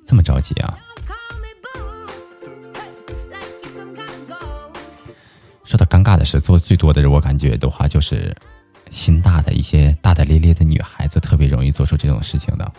[0.04, 0.80] 这么着急啊！
[5.64, 8.36] 说到尴尬的事，做最多的人，我感觉的话就是
[8.90, 12.74] 心大的一些大大咧咧的女孩子，特别容易做出这种事情的。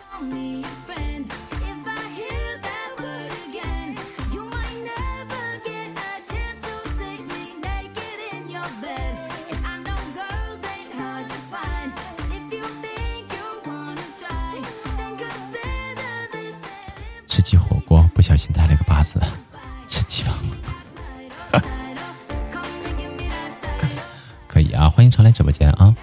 [25.31, 25.95] 直播间啊。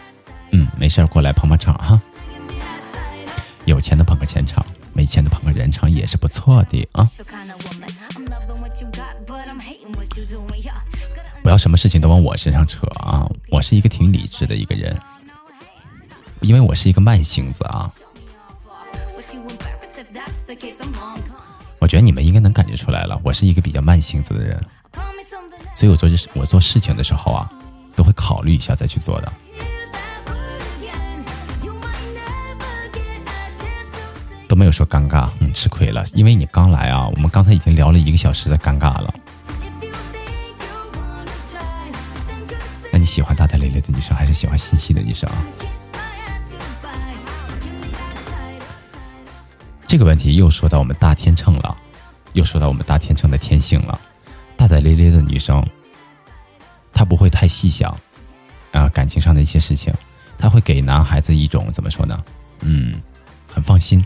[0.51, 2.01] 嗯，没事过来捧捧场哈。
[3.65, 7.07] 有钱的捧个钱场，没钱的捧个人场也是不错的啊。
[11.43, 13.29] 不要什么事情都往我身上扯啊！
[13.51, 14.99] 我是一个挺理智的一个人，
[16.41, 17.91] 因为我是一个慢性子啊。
[21.79, 24.61] 我觉得你们应该能感觉出来了，我是一个比较慢性子的人，
[25.73, 27.51] 所以我做事我做事情的时候啊，
[27.99, 29.33] 都会考虑一下再去做的。
[34.47, 39.13] 都没有说尴尬，嗯，吃亏了，因为你刚来啊，我们刚才已经聊了一个小时的尴尬了。
[42.93, 45.37] 那你喜欢大大咧咧的女生，还是喜欢心细的女生啊？
[49.89, 51.77] 这个问题又说到我们大天秤了，
[52.33, 54.01] 又说到我们大天秤的天性了。
[54.57, 55.67] 大大咧咧的女生，
[56.99, 57.97] 她不会太细想
[58.73, 59.95] 啊感情上的一些事情，
[60.37, 62.25] 他会给男孩子一种怎么说呢？
[62.63, 63.01] 嗯，
[63.47, 64.05] 很放心，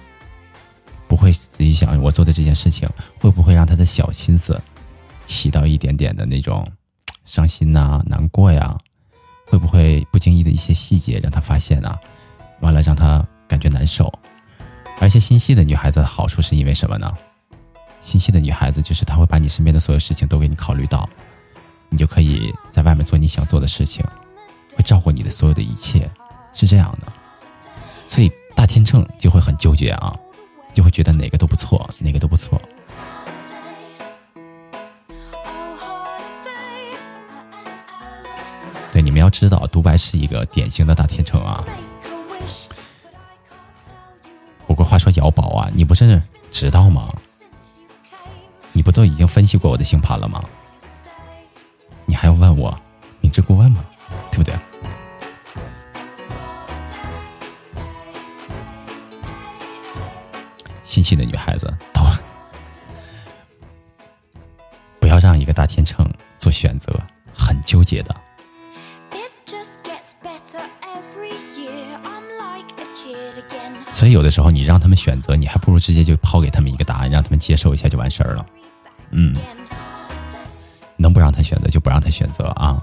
[1.08, 2.86] 不会自己想我做的这件事情
[3.18, 4.60] 会不会让他的小心思
[5.24, 6.70] 起到一点点的那种
[7.24, 8.76] 伤心呐、难过呀？
[9.46, 11.98] 会不会不经意的一些细节让他发现啊？
[12.60, 14.12] 完了让他感觉难受。
[15.00, 17.10] 而且心细的女孩子好处是因为什么呢？
[18.02, 21.08] 心细的女孩子就是她会把你身边的所有事情都给你考虑到，
[21.92, 24.02] 你就可以在外面做你想做的事情，
[24.74, 26.10] 会照顾你的所有的一切，
[26.54, 27.12] 是这样的。
[28.06, 30.18] 所以大天秤就会很纠结啊，
[30.72, 32.58] 就会觉得哪个都不错，哪个都不错。
[38.90, 41.62] 对，你们要知道，独白是一个典型的大天秤啊。
[44.66, 46.20] 不过话说，姚宝啊，你不是
[46.50, 47.14] 知道吗？
[48.72, 50.42] 你不都已经分析过我的星盘了吗？
[52.12, 52.78] 你还要问我
[53.22, 53.82] 明知故问吗？
[54.30, 54.54] 对不对？
[60.84, 62.02] 心细的女孩子都
[65.00, 66.06] 不要让一个大天秤
[66.38, 66.92] 做选择，
[67.32, 68.14] 很纠结的。
[73.94, 78.44] 所以有的时候你让他们选择，你还不如直接就抛给他们一个答案，让他们接受一下就完事儿了。
[79.12, 79.34] 嗯，
[81.02, 82.80] 能不让他选择就不让他选择啊！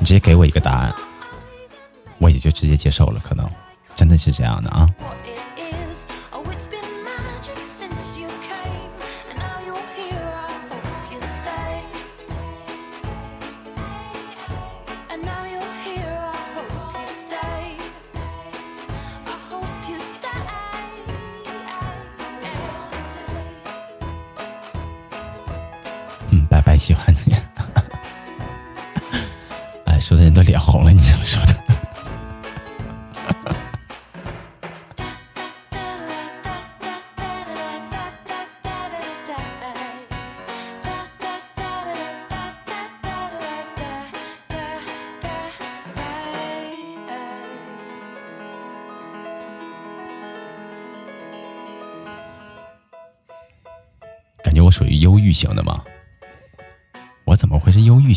[0.00, 0.92] 你直接给我一个答案，
[2.18, 3.20] 我也就直接接受了。
[3.20, 3.48] 可能
[3.94, 4.90] 真的是这样的啊。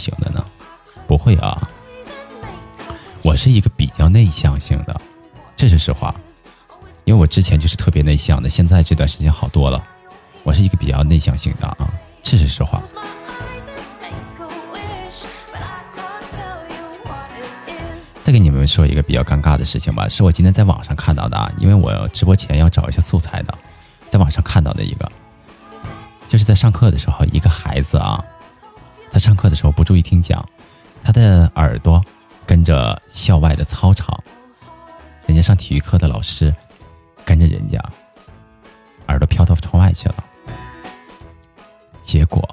[0.02, 0.44] 型的呢？
[1.08, 1.70] 不会啊，
[3.22, 5.02] 我是一个比较内向型的，
[5.56, 6.16] 这是实话。
[7.04, 9.84] 因为我之前就是特别内向的，现在这段时间好多了。
[10.44, 11.90] 我是一个比较内向型的啊，
[12.24, 12.82] 这是实话。
[18.24, 23.54] 再给你们说一个比较尴尬的事情吧，是我今天在网上看到的啊，因为我直播前要找一些素材的，
[24.10, 25.12] 在网上看到的一个，
[26.30, 28.24] 就是在上课的时候，一个孩子啊。
[29.12, 30.44] 他上课的时候不注意听讲，
[31.04, 32.04] 他的耳朵
[32.46, 34.18] 跟着校外的操场，
[35.28, 36.54] 人家上体育课的老师
[37.26, 37.78] 跟着人家，
[39.08, 40.16] 耳朵飘到窗外去了。
[42.02, 42.48] 结果，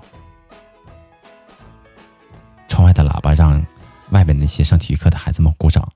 [2.68, 3.64] 窗外的喇叭让
[4.10, 5.86] 外面那些上体育课的孩子们鼓掌，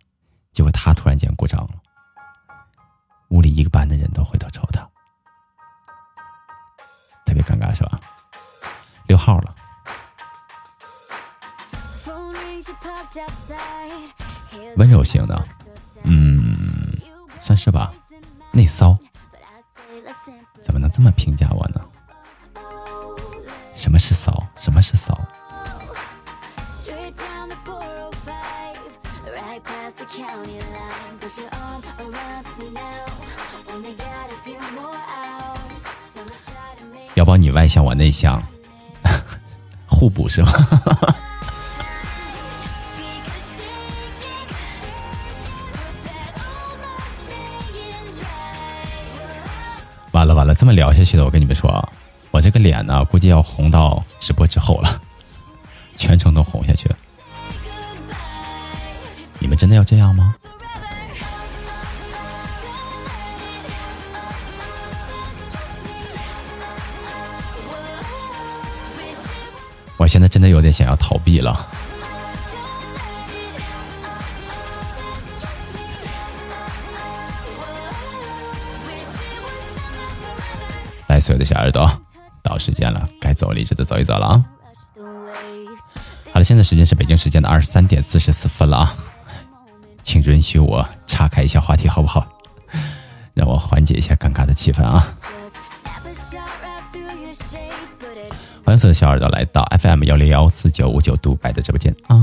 [0.53, 1.71] 结果他突然间鼓掌了，
[3.31, 4.81] 屋里一个班的人都回头瞅他，
[7.27, 8.01] 特别尴尬，是吧？
[9.09, 9.55] 溜号了。
[14.77, 15.45] 温柔型的，
[16.05, 16.99] 嗯，
[17.39, 17.93] 算是吧。
[18.51, 18.97] 内骚，
[20.63, 21.81] 怎么能这么评价我呢？
[23.75, 24.47] 什么是骚？
[24.57, 25.19] 什么是骚？
[37.15, 38.43] 要不你外向，我内向，
[39.89, 40.53] 互补是吗？
[50.23, 51.89] 完了完了，这么聊下去的，我跟你们说啊，
[52.31, 55.01] 我这个脸呢，估计要红到直播之后了，
[55.97, 56.89] 全程都红下去。
[59.41, 60.37] 你们真的要这样吗？
[69.97, 71.69] 我现在真的有点想要逃避了。
[81.21, 81.91] 所有的小耳朵，
[82.43, 84.45] 到时间了，该走理智的走一走了啊！
[86.33, 88.97] 好了，现在时间是北京时间的二十三点四十四分了啊，
[90.03, 92.27] 请允许我岔开一下话题，好不好？
[93.35, 95.15] 让我缓解一下尴尬的气氛啊！
[98.65, 102.17] 欢迎所有的小耳朵来到 FM 幺零幺四九五九独白的直播间啊！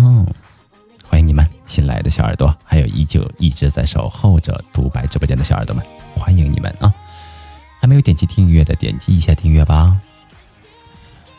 [1.08, 5.86] 欢迎你们新来的小耳朵，还有依旧一直在守候着独白直播间的小耳朵们，
[6.16, 6.94] 欢迎你们啊！
[7.80, 10.00] 还没有点击订阅的，点击一下订阅吧。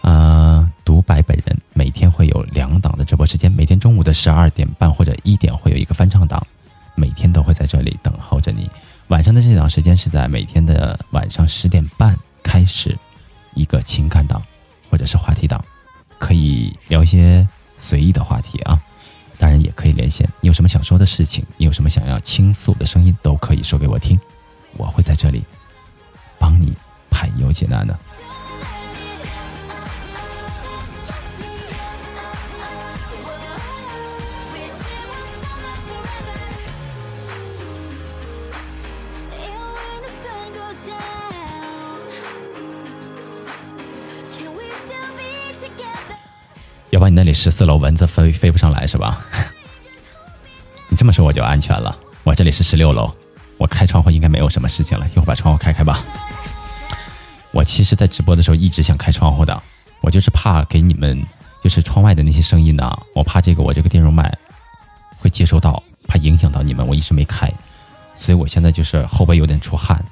[0.01, 6.45] 啊，独白本人每天会有两档的直播时间，每天中午的十二点半或者一点会有一个翻唱档，
[6.95, 8.71] 每天都会在这里等候着你。
[9.09, 12.97] 晚上的这档时间是在每天的晚上十点半开始，
[13.55, 14.43] 一个情感档
[14.89, 15.63] 或者是话题档，
[16.19, 17.47] 可以聊一些
[17.77, 18.81] 随意的话题啊，
[19.37, 20.27] 当然也可以连线。
[20.41, 24.19] 你有什么想说的事情，你有什么想要倾诉的声音，都可以说给我听，
[24.79, 25.43] 我会在这里
[26.41, 26.75] 帮你
[27.11, 27.97] 排忧解难的。
[46.91, 49.25] 要不然你那里十四楼蚊子飞飞不上来是吧？
[50.91, 51.97] 你这么说我就安全了。
[52.25, 53.09] 我这里是十六楼，
[53.59, 55.07] 我开窗户应该没有什么事情了。
[55.07, 56.03] 一会儿把窗户开开吧。
[57.53, 59.63] 我其实，在直播的时候一直想开窗户的，
[60.01, 61.25] 我就是怕给你们，
[61.63, 64.37] 就是窗外的那些声音呢，我怕这个我这个电容麦
[65.19, 67.53] 会接收到，怕影响到你们，我一直没开。
[68.15, 70.05] 所以我现在就是后背有点出汗。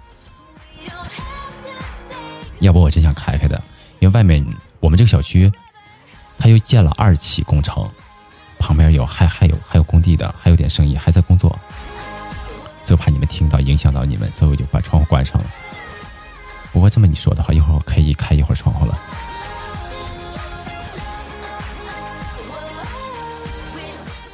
[2.61, 3.63] 要不我真想开开的，
[4.01, 4.45] 因为外面
[4.81, 5.51] 我们这个小区。
[6.41, 7.85] 他又建了二期工程，
[8.61, 11.59] 旁边有还还有还有工地的，还有点生意还在工作，
[12.85, 15.51] 就怕你们听到影响到你们，所以我就把窗户关上了。
[16.73, 18.99] 不过这么你说的话，一会儿我可以开一会儿窗户了。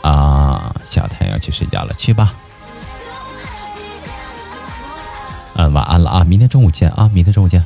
[0.02, 2.34] 啊，小太阳去睡觉了，去吧。
[5.54, 7.64] 嗯，晚安了啊，明天中午见啊，明天中午见。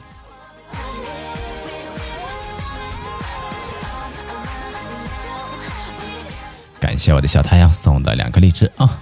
[6.79, 8.99] 感谢我的小太阳送的两个荔枝啊！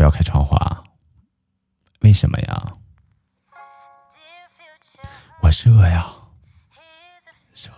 [0.00, 0.82] 不要开窗户啊！
[2.00, 2.72] 为什么呀？
[5.42, 6.06] 我热呀，
[7.52, 7.70] 热，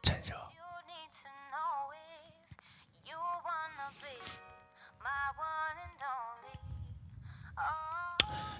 [0.00, 0.34] 真热。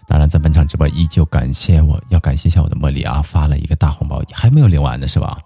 [0.06, 5.38] 当然，在本场直播依旧感谢我，要感谢一下我的茉莉啊，发了一个大红包，还没有领完呢，是吧？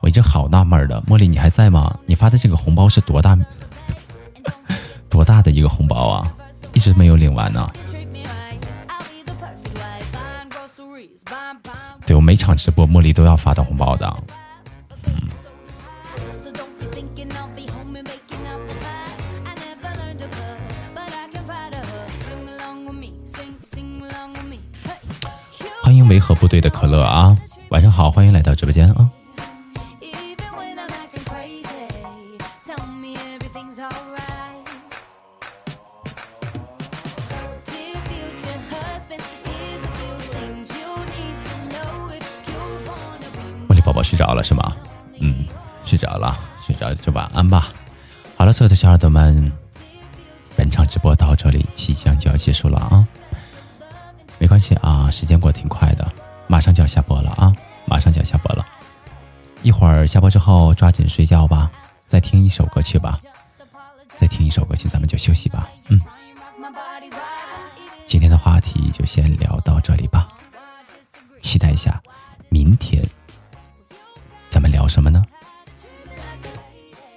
[0.00, 1.94] 我一直好纳闷的，茉莉你还在吗？
[2.06, 3.36] 你发的这个红包是多大？
[5.10, 6.34] 多大的一个红包啊？
[6.72, 7.68] 一直没有领完呢。
[12.06, 14.08] 对我每场直播，茉莉都要发到红包的。
[25.82, 27.36] 欢迎维和部队的可乐啊，
[27.70, 29.10] 晚上好，欢迎来到直播间啊。
[44.08, 44.74] 睡着了是吗？
[45.20, 45.44] 嗯，
[45.84, 47.68] 睡着了，睡着就晚安吧。
[48.38, 49.52] 好了，所有的小耳朵们，
[50.56, 53.06] 本场直播到这里即将就要结束了啊。
[54.38, 56.10] 没关系啊，时间过得挺快的，
[56.46, 57.52] 马上就要下播了啊，
[57.84, 58.64] 马上就要下播了，
[59.62, 61.70] 一会儿下播之后抓紧睡觉吧，
[62.06, 63.20] 再听一首歌曲吧，
[64.16, 66.00] 再听一首歌曲，咱们就休息吧，嗯，
[68.06, 70.28] 今天的话题就先聊到这里吧，
[71.42, 72.00] 期待一下
[72.48, 73.06] 明天
[74.58, 75.24] 咱们聊什么呢？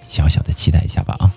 [0.00, 1.34] 小小的期待一下吧啊。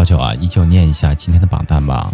[0.00, 2.10] 照旧啊，依旧念一下今天的榜单吧。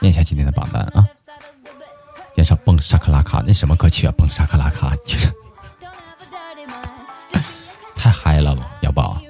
[0.00, 1.06] 念一下今天的榜单啊。
[2.34, 4.14] 点上蹦沙克拉卡，那什么歌曲啊？
[4.16, 4.94] 蹦沙克拉卡，
[7.94, 9.20] 太嗨了吧，要宝。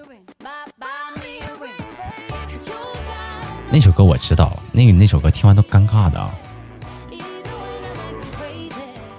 [3.68, 6.30] 那首歌我知道，那个那首歌听完都尴尬的。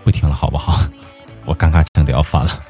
[0.06, 0.88] 不听了好不好？
[1.45, 2.62] 我尴尬症都要犯了。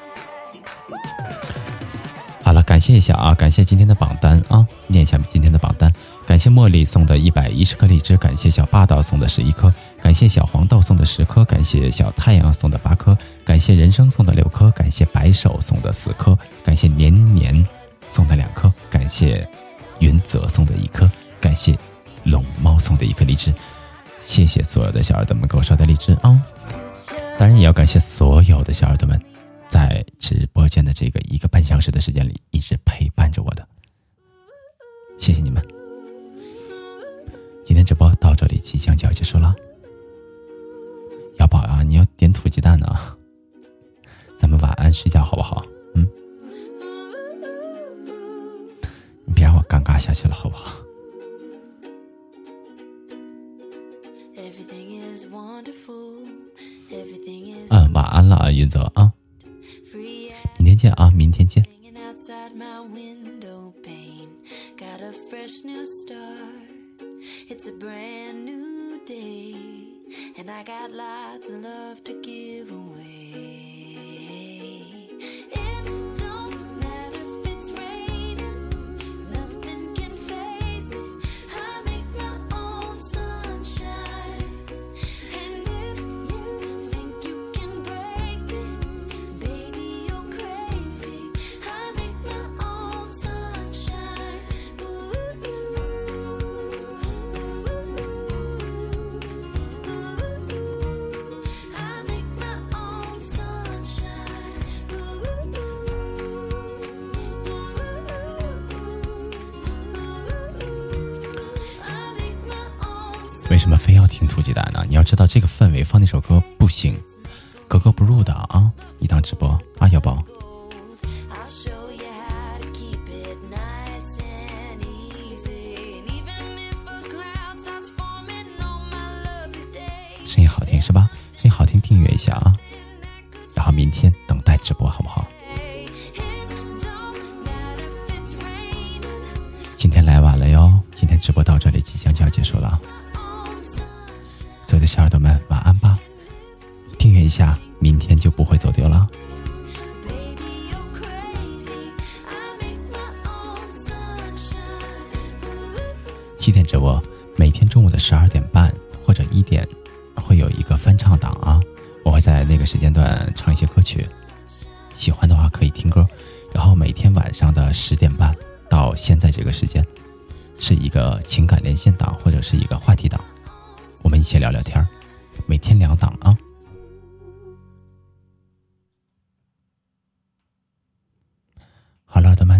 [2.76, 5.90] 感谢一下啊感谢今天的榜单啊念一下今天的榜单。
[6.28, 17.66] 感谢茉莉送的一百一十颗荔枝感谢小霸道送的十一颗感谢小黄豆送的十颗感谢小太阳送的八颗感谢人生送的六颗感谢白首送的四颗感谢年年
[18.10, 19.48] 送的两颗感谢
[20.00, 21.78] 云泽送的一颗感谢
[22.26, 23.54] 龙猫送的一颗荔枝。
[24.20, 26.44] 谢谢所有的小耳朵们给我刷的荔枝啊。
[27.40, 29.35] 当然也要感谢所有的小耳朵们。
[29.68, 33.68] 在直播间的这个一个半小时的时间里，一直陪伴着我的，
[35.18, 35.64] 谢谢你们。
[37.66, 39.54] 今天直播到这里即将就要结束了，
[41.40, 42.88] 瑶宝啊，你要点土鸡蛋呢，
[44.38, 45.45] 咱们晚安睡觉好吧。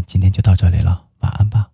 [0.06, 1.70] 今天就到这里了晚安吧。